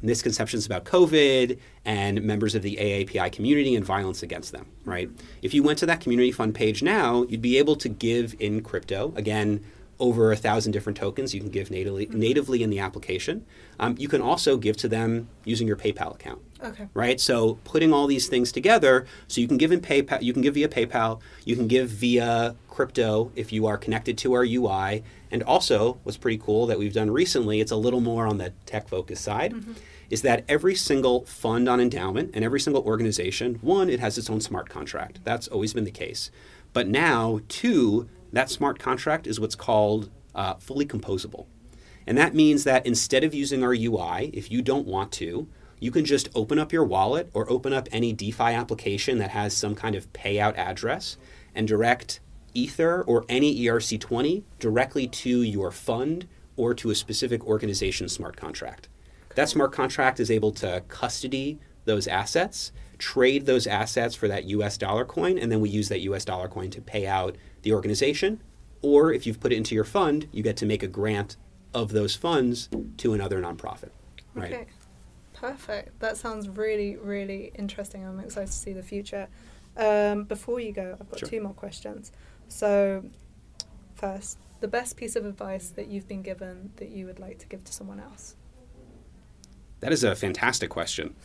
misconceptions 0.01 0.65
about 0.65 0.85
COVID 0.85 1.59
and 1.83 2.21
members 2.21 2.55
of 2.55 2.61
the 2.61 2.77
AAPI 2.77 3.29
community 3.33 3.75
and 3.75 3.83
violence 3.83 4.23
against 4.23 4.53
them, 4.53 4.65
right? 4.85 5.09
If 5.41 5.53
you 5.53 5.63
went 5.63 5.79
to 5.79 5.85
that 5.87 5.99
community 5.99 6.31
fund 6.31 6.55
page 6.55 6.81
now, 6.81 7.25
you'd 7.27 7.41
be 7.41 7.57
able 7.57 7.75
to 7.75 7.89
give 7.89 8.37
in 8.39 8.61
crypto, 8.61 9.11
again, 9.17 9.65
over 9.99 10.31
a 10.31 10.35
thousand 10.35 10.71
different 10.71 10.97
tokens 10.97 11.33
you 11.33 11.39
can 11.39 11.49
give 11.49 11.71
natively, 11.71 12.07
natively 12.11 12.63
in 12.63 12.69
the 12.69 12.79
application. 12.79 13.45
Um, 13.79 13.95
you 13.97 14.07
can 14.07 14.21
also 14.21 14.57
give 14.57 14.77
to 14.77 14.87
them 14.87 15.27
using 15.43 15.67
your 15.67 15.77
PayPal 15.77 16.13
account. 16.15 16.41
Okay. 16.63 16.87
Right, 16.93 17.19
so 17.19 17.59
putting 17.63 17.93
all 17.93 18.07
these 18.07 18.27
things 18.27 18.51
together, 18.51 19.05
so 19.27 19.41
you 19.41 19.47
can 19.47 19.57
give 19.57 19.71
in 19.71 19.79
PayPal, 19.79 20.21
you 20.21 20.33
can 20.33 20.41
give 20.41 20.55
via 20.55 20.67
PayPal, 20.67 21.21
you 21.45 21.55
can 21.55 21.67
give 21.67 21.89
via 21.89 22.55
crypto 22.67 23.31
if 23.35 23.51
you 23.51 23.67
are 23.67 23.77
connected 23.77 24.17
to 24.19 24.33
our 24.33 24.43
UI, 24.43 25.03
and 25.31 25.43
also 25.43 25.97
what's 26.03 26.17
pretty 26.17 26.37
cool 26.37 26.65
that 26.67 26.79
we've 26.79 26.93
done 26.93 27.11
recently, 27.11 27.59
it's 27.59 27.71
a 27.71 27.75
little 27.75 28.01
more 28.01 28.25
on 28.25 28.37
the 28.39 28.53
tech 28.65 28.87
focus 28.87 29.19
side, 29.19 29.53
is 30.09 30.21
that 30.23 30.45
every 30.47 30.73
single 30.73 31.25
fund 31.25 31.67
on 31.69 31.79
Endaoment 31.79 32.31
and 32.33 32.43
every 32.43 32.59
single 32.59 32.83
organization, 32.83 33.55
one, 33.61 33.89
it 33.89 33.99
has 33.99 34.17
its 34.17 34.29
own 34.29 34.41
smart 34.41 34.69
contract. 34.69 35.19
That's 35.23 35.47
always 35.47 35.73
been 35.73 35.83
the 35.83 35.91
case, 35.91 36.31
but 36.73 36.87
now 36.87 37.39
two, 37.49 38.09
that 38.31 38.49
smart 38.49 38.79
contract 38.79 39.27
is 39.27 39.39
what's 39.39 39.55
called 39.55 40.09
uh, 40.35 40.55
fully 40.55 40.85
composable. 40.85 41.47
And 42.05 42.17
that 42.17 42.33
means 42.33 42.63
that 42.63 42.85
instead 42.85 43.23
of 43.23 43.33
using 43.33 43.63
our 43.63 43.73
UI, 43.73 44.31
if 44.33 44.49
you 44.49 44.61
don't 44.61 44.87
want 44.87 45.11
to, 45.13 45.47
you 45.79 45.91
can 45.91 46.05
just 46.05 46.29
open 46.33 46.57
up 46.57 46.71
your 46.71 46.83
wallet 46.83 47.29
or 47.33 47.49
open 47.51 47.73
up 47.73 47.87
any 47.91 48.13
DeFi 48.13 48.43
application 48.43 49.17
that 49.19 49.31
has 49.31 49.55
some 49.55 49.75
kind 49.75 49.95
of 49.95 50.11
payout 50.13 50.57
address 50.57 51.17
and 51.53 51.67
direct 51.67 52.19
Ether 52.53 53.03
or 53.03 53.25
any 53.29 53.59
ERC20 53.61 54.43
directly 54.57 55.07
to 55.07 55.41
your 55.43 55.69
fund 55.69 56.27
or 56.55 56.73
to 56.73 56.89
a 56.89 56.95
specific 56.95 57.45
organization's 57.45 58.13
smart 58.13 58.35
contract. 58.35 58.89
That 59.35 59.49
smart 59.49 59.71
contract 59.71 60.19
is 60.19 60.31
able 60.31 60.51
to 60.53 60.83
custody 60.87 61.59
those 61.85 62.07
assets, 62.07 62.71
trade 62.97 63.45
those 63.45 63.67
assets 63.67 64.15
for 64.15 64.27
that 64.27 64.45
US 64.45 64.77
dollar 64.77 65.05
coin, 65.05 65.37
and 65.37 65.51
then 65.51 65.61
we 65.61 65.69
use 65.69 65.89
that 65.89 66.01
US 66.01 66.25
dollar 66.25 66.47
coin 66.47 66.71
to 66.71 66.81
pay 66.81 67.05
out 67.05 67.35
the 67.61 67.73
organization. 67.73 68.41
Or 68.81 69.11
if 69.11 69.25
you've 69.25 69.39
put 69.39 69.51
it 69.51 69.55
into 69.55 69.73
your 69.75 69.83
fund, 69.83 70.27
you 70.31 70.43
get 70.43 70.57
to 70.57 70.65
make 70.65 70.83
a 70.83 70.87
grant 70.87 71.35
of 71.73 71.91
those 71.91 72.15
funds 72.15 72.69
to 72.97 73.13
another 73.13 73.41
nonprofit. 73.41 73.89
Right? 74.33 74.53
Okay. 74.53 74.67
Perfect. 75.33 75.99
That 75.99 76.17
sounds 76.17 76.49
really, 76.49 76.95
really 76.95 77.51
interesting. 77.55 78.05
I'm 78.05 78.19
excited 78.19 78.47
to 78.47 78.53
see 78.53 78.73
the 78.73 78.81
future. 78.83 79.27
Um, 79.75 80.23
before 80.23 80.59
you 80.59 80.71
go, 80.71 80.97
I've 80.99 81.09
got 81.09 81.19
Sure. 81.19 81.29
two 81.29 81.41
more 81.41 81.53
questions. 81.53 82.11
So, 82.47 83.05
first, 83.93 84.39
the 84.59 84.67
best 84.67 84.97
piece 84.97 85.15
of 85.15 85.25
advice 85.25 85.69
that 85.69 85.87
you've 85.87 86.07
been 86.07 86.23
given 86.23 86.71
that 86.77 86.89
you 86.89 87.05
would 87.05 87.19
like 87.19 87.37
to 87.39 87.47
give 87.47 87.63
to 87.65 87.73
someone 87.73 87.99
else? 87.99 88.35
That 89.81 89.91
is 89.91 90.03
a 90.03 90.15
fantastic 90.15 90.71
question. 90.71 91.15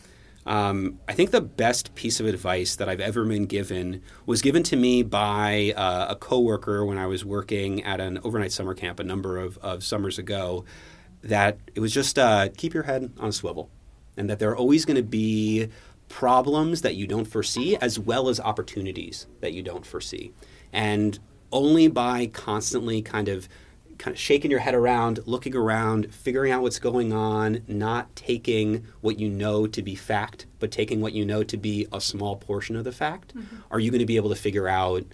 Um, 0.45 0.99
I 1.07 1.13
think 1.13 1.31
the 1.31 1.41
best 1.41 1.95
piece 1.95 2.19
of 2.19 2.25
advice 2.25 2.75
that 2.75 2.89
I've 2.89 2.99
ever 2.99 3.23
been 3.25 3.45
given 3.45 4.01
was 4.25 4.41
given 4.41 4.63
to 4.63 4.75
me 4.75 5.03
by 5.03 5.73
uh, 5.75 6.07
a 6.09 6.15
coworker 6.15 6.85
when 6.85 6.97
I 6.97 7.07
was 7.07 7.23
working 7.23 7.83
at 7.83 8.01
an 8.01 8.19
overnight 8.23 8.51
summer 8.51 8.73
camp 8.73 8.99
a 8.99 9.03
number 9.03 9.37
of, 9.37 9.57
of 9.59 9.83
summers 9.83 10.19
ago. 10.19 10.65
That 11.23 11.57
it 11.73 11.79
was 11.79 11.93
just 11.93 12.19
uh, 12.19 12.49
keep 12.57 12.73
your 12.73 12.83
head 12.83 13.13
on 13.17 13.29
a 13.29 13.31
swivel, 13.31 13.69
and 14.17 14.29
that 14.29 14.39
there 14.39 14.49
are 14.51 14.57
always 14.57 14.83
going 14.83 14.97
to 14.97 15.03
be 15.03 15.69
problems 16.09 16.81
that 16.81 16.95
you 16.95 17.07
don't 17.07 17.25
foresee 17.25 17.77
as 17.77 17.97
well 17.97 18.27
as 18.27 18.39
opportunities 18.39 19.25
that 19.39 19.53
you 19.53 19.63
don't 19.63 19.85
foresee. 19.85 20.33
And 20.73 21.17
only 21.51 21.87
by 21.87 22.27
constantly 22.27 23.01
kind 23.01 23.29
of 23.29 23.47
kind 24.03 24.13
of 24.13 24.19
shaking 24.19 24.51
your 24.51 24.59
head 24.59 24.75
around, 24.75 25.21
looking 25.25 25.55
around, 25.55 26.13
figuring 26.13 26.51
out 26.51 26.61
what's 26.61 26.77
going 26.77 27.13
on, 27.13 27.63
not 27.69 28.13
taking 28.17 28.85
what 28.99 29.17
you 29.17 29.29
know 29.29 29.65
to 29.65 29.81
be 29.81 29.95
fact, 29.95 30.45
but 30.59 30.71
taking 30.71 30.99
what 30.99 31.13
you 31.13 31.23
know 31.23 31.41
to 31.41 31.55
be 31.55 31.87
a 31.93 32.01
small 32.01 32.35
portion 32.35 32.75
of 32.75 32.83
the 32.83 32.91
fact, 32.91 33.31
are 33.71 33.79
you 33.79 33.91
going 33.91 34.01
to 34.01 34.05
be 34.05 34.17
able 34.17 34.27
to 34.27 34.35
figure 34.35 34.67
out 34.67 35.05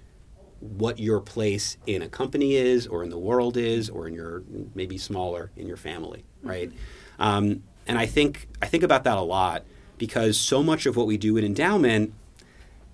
what 0.60 0.98
your 0.98 1.20
place 1.20 1.78
in 1.86 2.02
a 2.02 2.10
company 2.10 2.56
is, 2.56 2.88
or 2.88 3.04
in 3.04 3.12
the 3.12 3.18
world 3.20 3.58
is, 3.58 3.92
or 3.92 4.08
in 4.08 4.16
your 4.16 4.42
maybe 4.74 4.98
smaller 4.98 5.52
in 5.56 5.68
your 5.68 5.78
family, 5.78 6.26
right? 6.42 6.72
Um, 7.20 7.62
and 7.86 7.96
I 7.96 8.08
think 8.08 8.48
I 8.60 8.66
think 8.66 8.82
about 8.82 9.04
that 9.04 9.20
a 9.20 9.22
lot 9.22 9.66
because 10.00 10.36
so 10.36 10.64
much 10.64 10.88
of 10.88 10.96
what 10.96 11.06
we 11.06 11.16
do 11.16 11.38
in 11.38 11.54
Endaoment 11.54 12.12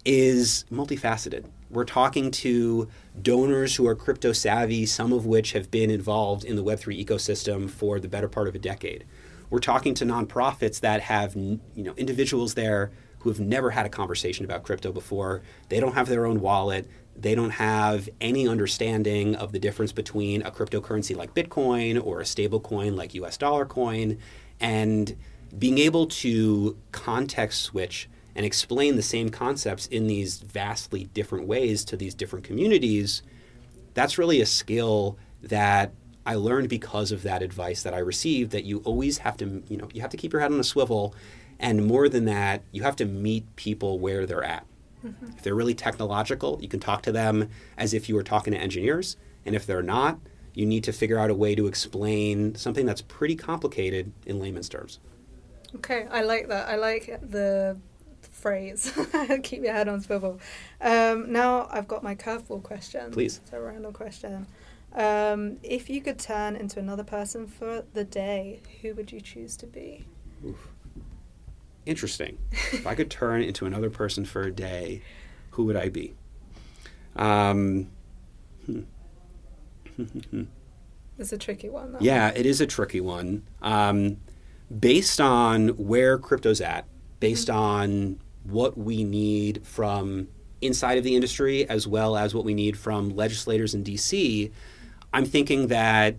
is 0.04 0.66
multifaceted. 0.70 1.46
We're 1.70 1.86
talking 1.86 2.32
to 2.32 2.88
donors 3.22 3.76
who 3.76 3.88
are 3.88 3.96
crypto 3.96 4.32
savvy, 4.34 4.86
some 4.86 5.12
of 5.12 5.26
which 5.26 5.54
have 5.54 5.72
been 5.72 5.90
involved 5.90 6.44
in 6.44 6.56
the 6.56 6.64
Web3 6.64 7.04
ecosystem 7.04 7.70
for 7.70 8.00
the 8.00 8.08
better 8.08 8.28
part 8.28 8.48
of 8.48 8.56
a 8.56 8.60
decade. 8.60 9.06
We're 9.50 9.60
talking 9.60 9.94
to 9.96 10.06
nonprofits 10.06 10.80
that 10.82 11.02
have 11.02 11.36
you 11.36 11.60
know 11.76 11.94
individuals 11.96 12.54
there 12.54 12.92
who 13.20 13.30
have 13.30 13.40
never 13.40 13.72
had 13.72 13.88
a 13.88 13.90
conversation 13.90 14.46
about 14.46 14.64
crypto 14.64 14.92
before. 14.92 15.42
They 15.70 15.80
don't 15.80 15.94
have 15.94 16.08
their 16.08 16.28
own 16.28 16.42
wallet. 16.42 16.88
They 17.16 17.34
don't 17.34 17.52
have 17.52 18.08
any 18.22 18.48
understanding 18.48 19.36
of 19.36 19.52
the 19.52 19.58
difference 19.58 19.92
between 19.92 20.44
a 20.44 20.52
cryptocurrency 20.52 21.16
like 21.16 21.34
Bitcoin 21.34 22.04
or 22.04 22.22
a 22.22 22.26
stable 22.26 22.60
coin 22.60 22.96
like 22.96 23.16
US 23.16 23.38
dollar 23.38 23.66
coin. 23.66 24.20
And 24.60 25.16
being 25.58 25.80
able 25.80 26.06
to 26.08 26.78
context 26.92 27.64
switch 27.64 28.10
and 28.36 28.46
explain 28.46 28.96
the 28.96 29.02
same 29.02 29.30
concepts 29.30 29.88
in 29.88 30.08
these 30.08 30.40
vastly 30.40 31.06
different 31.14 31.48
ways 31.48 31.86
to 31.86 31.98
these 31.98 32.14
different 32.14 32.46
communities, 32.46 33.24
that's 33.94 34.18
really 34.18 34.42
a 34.42 34.46
skill 34.46 35.18
that 35.42 35.94
I 36.26 36.36
learned 36.36 36.70
because 36.70 37.12
of 37.12 37.24
that 37.24 37.42
advice 37.42 37.84
that 37.84 37.94
I 37.94 38.00
received 38.00 38.52
that 38.52 38.66
you 38.66 38.80
always 38.80 39.20
have 39.20 39.38
to, 39.38 39.64
you 39.70 39.78
know, 39.78 39.88
you 39.94 40.02
have 40.02 40.10
to 40.10 40.18
keep 40.18 40.34
your 40.34 40.42
head 40.42 40.52
on 40.52 40.60
a 40.60 40.64
swivel 40.64 41.16
and 41.60 41.86
more 41.86 42.10
than 42.10 42.26
that, 42.26 42.64
you 42.72 42.84
have 42.84 42.96
to 42.98 43.06
meet 43.06 43.56
people 43.56 44.00
where 44.00 44.26
they're 44.26 44.44
at. 44.44 44.66
Mm-hmm. 45.06 45.38
If 45.38 45.44
they're 45.44 45.56
really 45.56 45.74
technological, 45.74 46.60
you 46.62 46.68
can 46.68 46.80
talk 46.80 47.02
to 47.04 47.12
them 47.12 47.50
as 47.78 47.94
if 47.94 48.10
you 48.10 48.16
were 48.16 48.24
talking 48.24 48.54
to 48.54 48.60
engineers, 48.60 49.18
and 49.46 49.56
if 49.56 49.66
they're 49.66 49.84
not, 49.84 50.20
you 50.54 50.66
need 50.66 50.84
to 50.86 50.94
figure 50.94 51.18
out 51.18 51.30
a 51.30 51.34
way 51.34 51.56
to 51.56 51.68
explain 51.68 52.56
something 52.56 52.86
that's 52.86 53.02
pretty 53.02 53.36
complicated 53.36 54.12
in 54.26 54.40
layman's 54.40 54.70
terms. 54.70 55.00
Okay, 55.76 56.08
I 56.10 56.24
like 56.24 56.48
that. 56.48 56.68
I 56.70 56.78
like 56.78 57.20
the 57.22 57.78
phrase. 58.32 58.92
Keep 59.44 59.64
your 59.64 59.74
head 59.74 59.88
on 59.88 60.02
swivel. 60.02 60.40
Um, 60.82 61.32
now 61.32 61.68
I've 61.72 61.88
got 61.88 62.04
my 62.04 62.16
curveball 62.16 62.64
question. 62.64 63.12
Please. 63.12 63.40
It's 63.44 63.54
a 63.54 63.60
random 63.60 63.94
question. 63.94 64.48
Um, 64.94 65.58
if 65.62 65.90
you 65.90 66.02
could 66.02 66.20
turn 66.20 66.56
into 66.56 66.80
another 66.80 67.04
person 67.04 67.48
for 67.48 67.84
the 67.94 68.04
day, 68.04 68.62
who 68.82 68.94
would 68.96 69.12
you 69.12 69.20
choose 69.20 69.58
to 69.58 69.68
be? 69.68 70.06
Interesting. 71.86 72.38
if 72.72 72.88
I 72.88 72.96
could 72.96 73.12
turn 73.12 73.42
into 73.42 73.66
another 73.66 73.90
person 73.90 74.26
for 74.26 74.44
a 74.44 74.52
day, 74.52 75.02
who 75.52 75.66
would 75.66 75.76
I 75.76 75.90
be? 75.90 76.14
Um, 77.16 77.90
It's 81.18 81.32
a 81.32 81.38
tricky 81.38 81.70
one. 81.70 81.94
That 81.94 82.02
yeah, 82.02 82.32
it 82.36 82.46
is 82.46 82.60
a 82.60 82.68
tricky 82.68 83.00
one. 83.00 83.44
Um, 83.62 84.18
based 84.80 85.22
on 85.22 85.70
where 85.70 86.18
crypto's 86.18 86.60
at, 86.60 86.86
based 87.26 87.48
mm-hmm. 87.48 87.58
on 87.60 88.20
what 88.44 88.78
we 88.78 89.04
need 89.04 89.66
from 89.66 90.28
inside 90.62 91.00
of 91.00 91.04
the 91.04 91.16
industry 91.16 91.68
as 91.68 91.88
well 91.88 92.16
as 92.16 92.36
what 92.36 92.46
we 92.46 92.54
need 92.54 92.78
from 92.78 93.10
legislators 93.10 93.74
in 93.74 93.84
DC, 93.84 94.52
I'm 95.12 95.26
thinking 95.26 95.68
that 95.68 96.18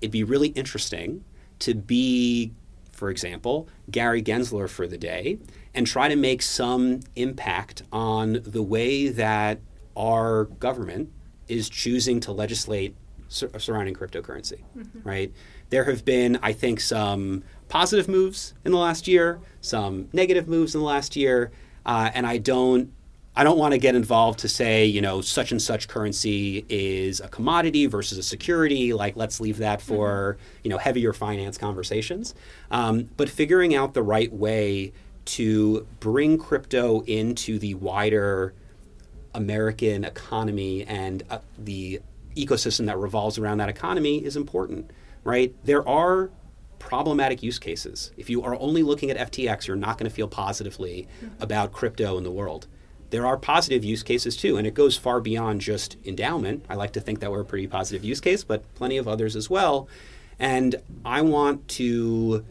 it'd 0.00 0.10
be 0.10 0.24
really 0.24 0.48
interesting 0.48 1.22
to 1.60 1.74
be, 1.74 2.52
for 2.90 3.08
example, 3.08 3.68
Gary 3.88 4.20
Gensler 4.20 4.68
for 4.68 4.88
the 4.88 4.98
day 4.98 5.38
and 5.74 5.86
try 5.86 6.08
to 6.08 6.16
make 6.16 6.42
some 6.42 7.00
impact 7.14 7.84
on 7.92 8.40
the 8.44 8.62
way 8.62 9.10
that 9.10 9.60
our 9.96 10.46
government 10.66 11.12
is 11.46 11.68
choosing 11.68 12.18
to 12.18 12.32
legislate 12.32 12.96
sur- 13.28 13.56
surrounding 13.58 13.94
cryptocurrency, 13.94 14.64
mm-hmm. 14.76 15.08
right? 15.08 15.32
There 15.70 15.84
have 15.84 16.04
been, 16.04 16.38
I 16.42 16.52
think, 16.52 16.80
some 16.80 17.42
positive 17.68 18.08
moves 18.08 18.54
in 18.64 18.72
the 18.72 18.78
last 18.78 19.06
year, 19.06 19.40
some 19.60 20.08
negative 20.12 20.48
moves 20.48 20.74
in 20.74 20.80
the 20.80 20.86
last 20.86 21.16
year, 21.16 21.50
uh, 21.84 22.10
and 22.14 22.26
I 22.26 22.38
don't. 22.38 22.92
I 23.36 23.44
don't 23.44 23.58
want 23.58 23.70
to 23.70 23.78
get 23.78 23.94
involved 23.94 24.40
to 24.40 24.48
say, 24.48 24.84
you 24.84 25.00
know, 25.00 25.20
such 25.20 25.52
and 25.52 25.62
such 25.62 25.86
currency 25.86 26.66
is 26.68 27.20
a 27.20 27.28
commodity 27.28 27.86
versus 27.86 28.18
a 28.18 28.22
security. 28.24 28.92
Like, 28.92 29.14
let's 29.14 29.38
leave 29.38 29.58
that 29.58 29.80
for, 29.80 30.38
you 30.64 30.70
know, 30.70 30.76
heavier 30.76 31.12
finance 31.12 31.56
conversations. 31.56 32.34
Um, 32.72 33.10
but 33.16 33.28
figuring 33.28 33.76
out 33.76 33.94
the 33.94 34.02
right 34.02 34.32
way 34.32 34.92
to 35.26 35.86
bring 36.00 36.36
crypto 36.36 37.02
into 37.02 37.60
the 37.60 37.74
wider 37.74 38.54
American 39.34 40.02
economy 40.02 40.84
and 40.84 41.22
uh, 41.30 41.38
the 41.56 42.00
ecosystem 42.34 42.86
that 42.86 42.98
revolves 42.98 43.38
around 43.38 43.58
that 43.58 43.68
economy 43.68 44.24
is 44.24 44.36
important, 44.36 44.90
right? 45.24 45.54
There 45.64 45.86
are 45.88 46.30
problematic 46.78 47.42
use 47.42 47.58
cases. 47.58 48.12
If 48.16 48.30
you 48.30 48.42
are 48.42 48.58
only 48.60 48.82
looking 48.82 49.10
at 49.10 49.32
FTX, 49.32 49.66
you're 49.66 49.76
not 49.76 49.98
going 49.98 50.08
to 50.08 50.14
feel 50.14 50.28
positively 50.28 51.08
about 51.40 51.72
crypto 51.72 52.16
in 52.16 52.24
the 52.24 52.30
world. 52.30 52.66
There 53.10 53.26
are 53.26 53.36
positive 53.36 53.84
use 53.84 54.02
cases 54.02 54.36
too, 54.36 54.56
and 54.56 54.66
it 54.66 54.74
goes 54.74 54.96
far 54.96 55.20
beyond 55.20 55.60
just 55.60 56.00
Endaoment. 56.04 56.60
I 56.68 56.74
like 56.74 56.92
to 56.92 57.00
think 57.00 57.20
that 57.20 57.30
we're 57.30 57.40
a 57.40 57.44
pretty 57.44 57.66
positive 57.66 58.04
use 58.04 58.20
case, 58.20 58.44
but 58.44 58.62
plenty 58.74 58.98
of 58.98 59.08
others 59.08 59.34
as 59.34 59.48
well. 59.48 59.88
And 60.38 60.76
I 61.04 61.22
want 61.22 61.66
to, 61.68 62.44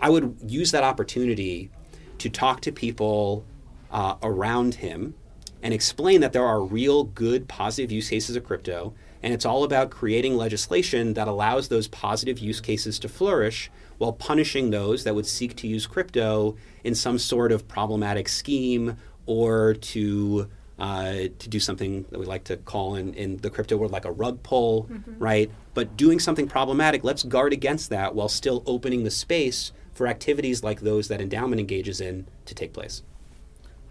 I 0.00 0.10
would 0.10 0.38
use 0.46 0.70
that 0.70 0.84
opportunity 0.84 1.70
to 2.18 2.30
talk 2.30 2.60
to 2.62 2.72
people 2.72 3.44
uh, 3.90 4.16
around 4.22 4.76
him 4.76 5.14
and 5.62 5.74
explain 5.74 6.20
that 6.20 6.32
there 6.32 6.44
are 6.44 6.62
real 6.62 7.04
good 7.04 7.48
positive 7.48 7.90
use 7.90 8.08
cases 8.08 8.36
of 8.36 8.44
crypto 8.44 8.94
And 9.24 9.32
it's 9.32 9.46
all 9.46 9.64
about 9.64 9.88
creating 9.88 10.36
legislation 10.36 11.14
that 11.14 11.28
allows 11.28 11.68
those 11.68 11.88
positive 11.88 12.38
use 12.38 12.60
cases 12.60 12.98
to 12.98 13.08
flourish 13.08 13.70
while 13.96 14.12
punishing 14.12 14.68
those 14.68 15.04
that 15.04 15.14
would 15.14 15.24
seek 15.26 15.56
to 15.56 15.66
use 15.66 15.86
crypto 15.86 16.56
in 16.84 16.94
some 16.94 17.18
sort 17.18 17.50
of 17.50 17.66
problematic 17.66 18.28
scheme 18.28 18.98
or 19.24 19.72
to 19.74 20.50
uh, 20.78 21.12
to 21.38 21.48
do 21.48 21.58
something 21.58 22.04
that 22.10 22.18
we 22.18 22.26
like 22.26 22.44
to 22.44 22.58
call 22.58 22.96
in, 22.96 23.14
in 23.14 23.38
the 23.38 23.48
crypto 23.48 23.78
world 23.78 23.92
like 23.92 24.04
a 24.04 24.12
rug 24.12 24.42
pull, 24.42 24.90
right? 25.18 25.50
But 25.72 25.96
doing 25.96 26.18
something 26.18 26.46
problematic, 26.46 27.02
let's 27.02 27.22
guard 27.22 27.54
against 27.54 27.88
that 27.90 28.14
while 28.14 28.28
still 28.28 28.62
opening 28.66 29.04
the 29.04 29.10
space 29.10 29.72
for 29.94 30.06
activities 30.06 30.62
like 30.62 30.80
those 30.80 31.08
that 31.08 31.20
Endaoment 31.20 31.60
engages 31.60 31.98
in 31.98 32.26
to 32.44 32.54
take 32.54 32.74
place. 32.74 33.02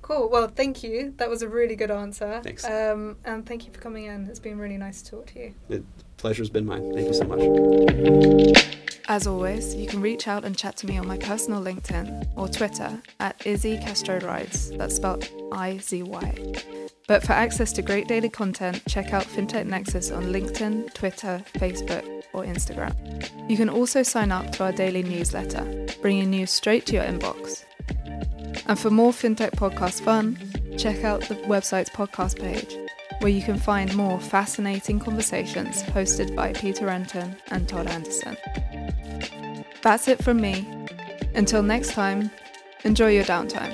Cool. 0.03 0.29
Well, 0.29 0.47
thank 0.49 0.83
you. 0.83 1.13
That 1.17 1.29
was 1.29 1.41
a 1.41 1.49
really 1.49 1.75
good 1.75 1.89
answer. 1.89 2.41
Thanks. 2.43 2.65
Um, 2.65 3.15
and 3.25 3.45
thank 3.45 3.65
you 3.65 3.71
for 3.71 3.79
coming 3.79 4.05
in. 4.05 4.27
It's 4.27 4.39
been 4.39 4.59
really 4.59 4.77
nice 4.77 5.01
to 5.01 5.11
talk 5.11 5.27
to 5.27 5.39
you. 5.39 5.55
The 5.69 5.83
pleasure's 6.17 6.49
been 6.49 6.65
mine. 6.65 6.93
Thank 6.93 7.07
you 7.07 7.13
so 7.13 7.25
much. 7.25 8.73
As 9.07 9.27
always, 9.27 9.75
you 9.75 9.87
can 9.87 10.01
reach 10.01 10.27
out 10.27 10.45
and 10.45 10.57
chat 10.57 10.77
to 10.77 10.87
me 10.87 10.97
on 10.97 11.07
my 11.07 11.17
personal 11.17 11.61
LinkedIn 11.61 12.27
or 12.35 12.47
Twitter 12.47 13.01
at 13.19 13.45
Izzy 13.45 13.77
Castro 13.77 14.19
Rides. 14.19 14.71
That's 14.71 14.95
spelled 14.95 15.27
I 15.51 15.77
Z 15.79 16.03
Y. 16.03 16.53
But 17.07 17.23
for 17.23 17.33
access 17.33 17.73
to 17.73 17.81
great 17.81 18.07
daily 18.07 18.29
content, 18.29 18.81
check 18.87 19.13
out 19.13 19.23
FinTech 19.23 19.65
Nexus 19.65 20.11
on 20.11 20.25
LinkedIn, 20.25 20.93
Twitter, 20.93 21.43
Facebook, 21.55 22.23
or 22.33 22.43
Instagram. 22.43 22.93
You 23.49 23.57
can 23.57 23.69
also 23.69 24.03
sign 24.03 24.31
up 24.31 24.51
to 24.53 24.63
our 24.63 24.71
daily 24.71 25.03
newsletter, 25.03 25.87
bringing 26.01 26.29
news 26.29 26.51
straight 26.51 26.85
to 26.87 26.95
your 26.95 27.03
inbox. 27.03 27.65
And 28.67 28.80
for 28.80 28.89
more 28.89 29.12
FinTech 29.12 29.52
podcast 29.52 30.02
fun, 30.02 30.38
check 30.78 31.04
out 31.04 31.21
the 31.21 31.36
website's 31.36 31.89
podcast 31.89 32.39
page, 32.39 32.78
where 33.19 33.32
you 33.32 33.41
can 33.41 33.58
find 33.58 33.93
more 33.95 34.19
fascinating 34.19 34.99
conversations 34.99 35.84
hosted 35.84 36.36
by 36.36 36.54
Peter 36.54 36.86
Renton 36.86 37.36
and 37.52 37.67
Todd 37.67 37.88
Anderson. 37.88 38.38
That's 39.82 40.08
it 40.08 40.23
from 40.23 40.39
me. 40.39 40.67
Until 41.36 41.63
next 41.63 41.93
time, 41.93 42.32
enjoy 42.84 43.12
your 43.12 43.26
downtime. 43.26 43.73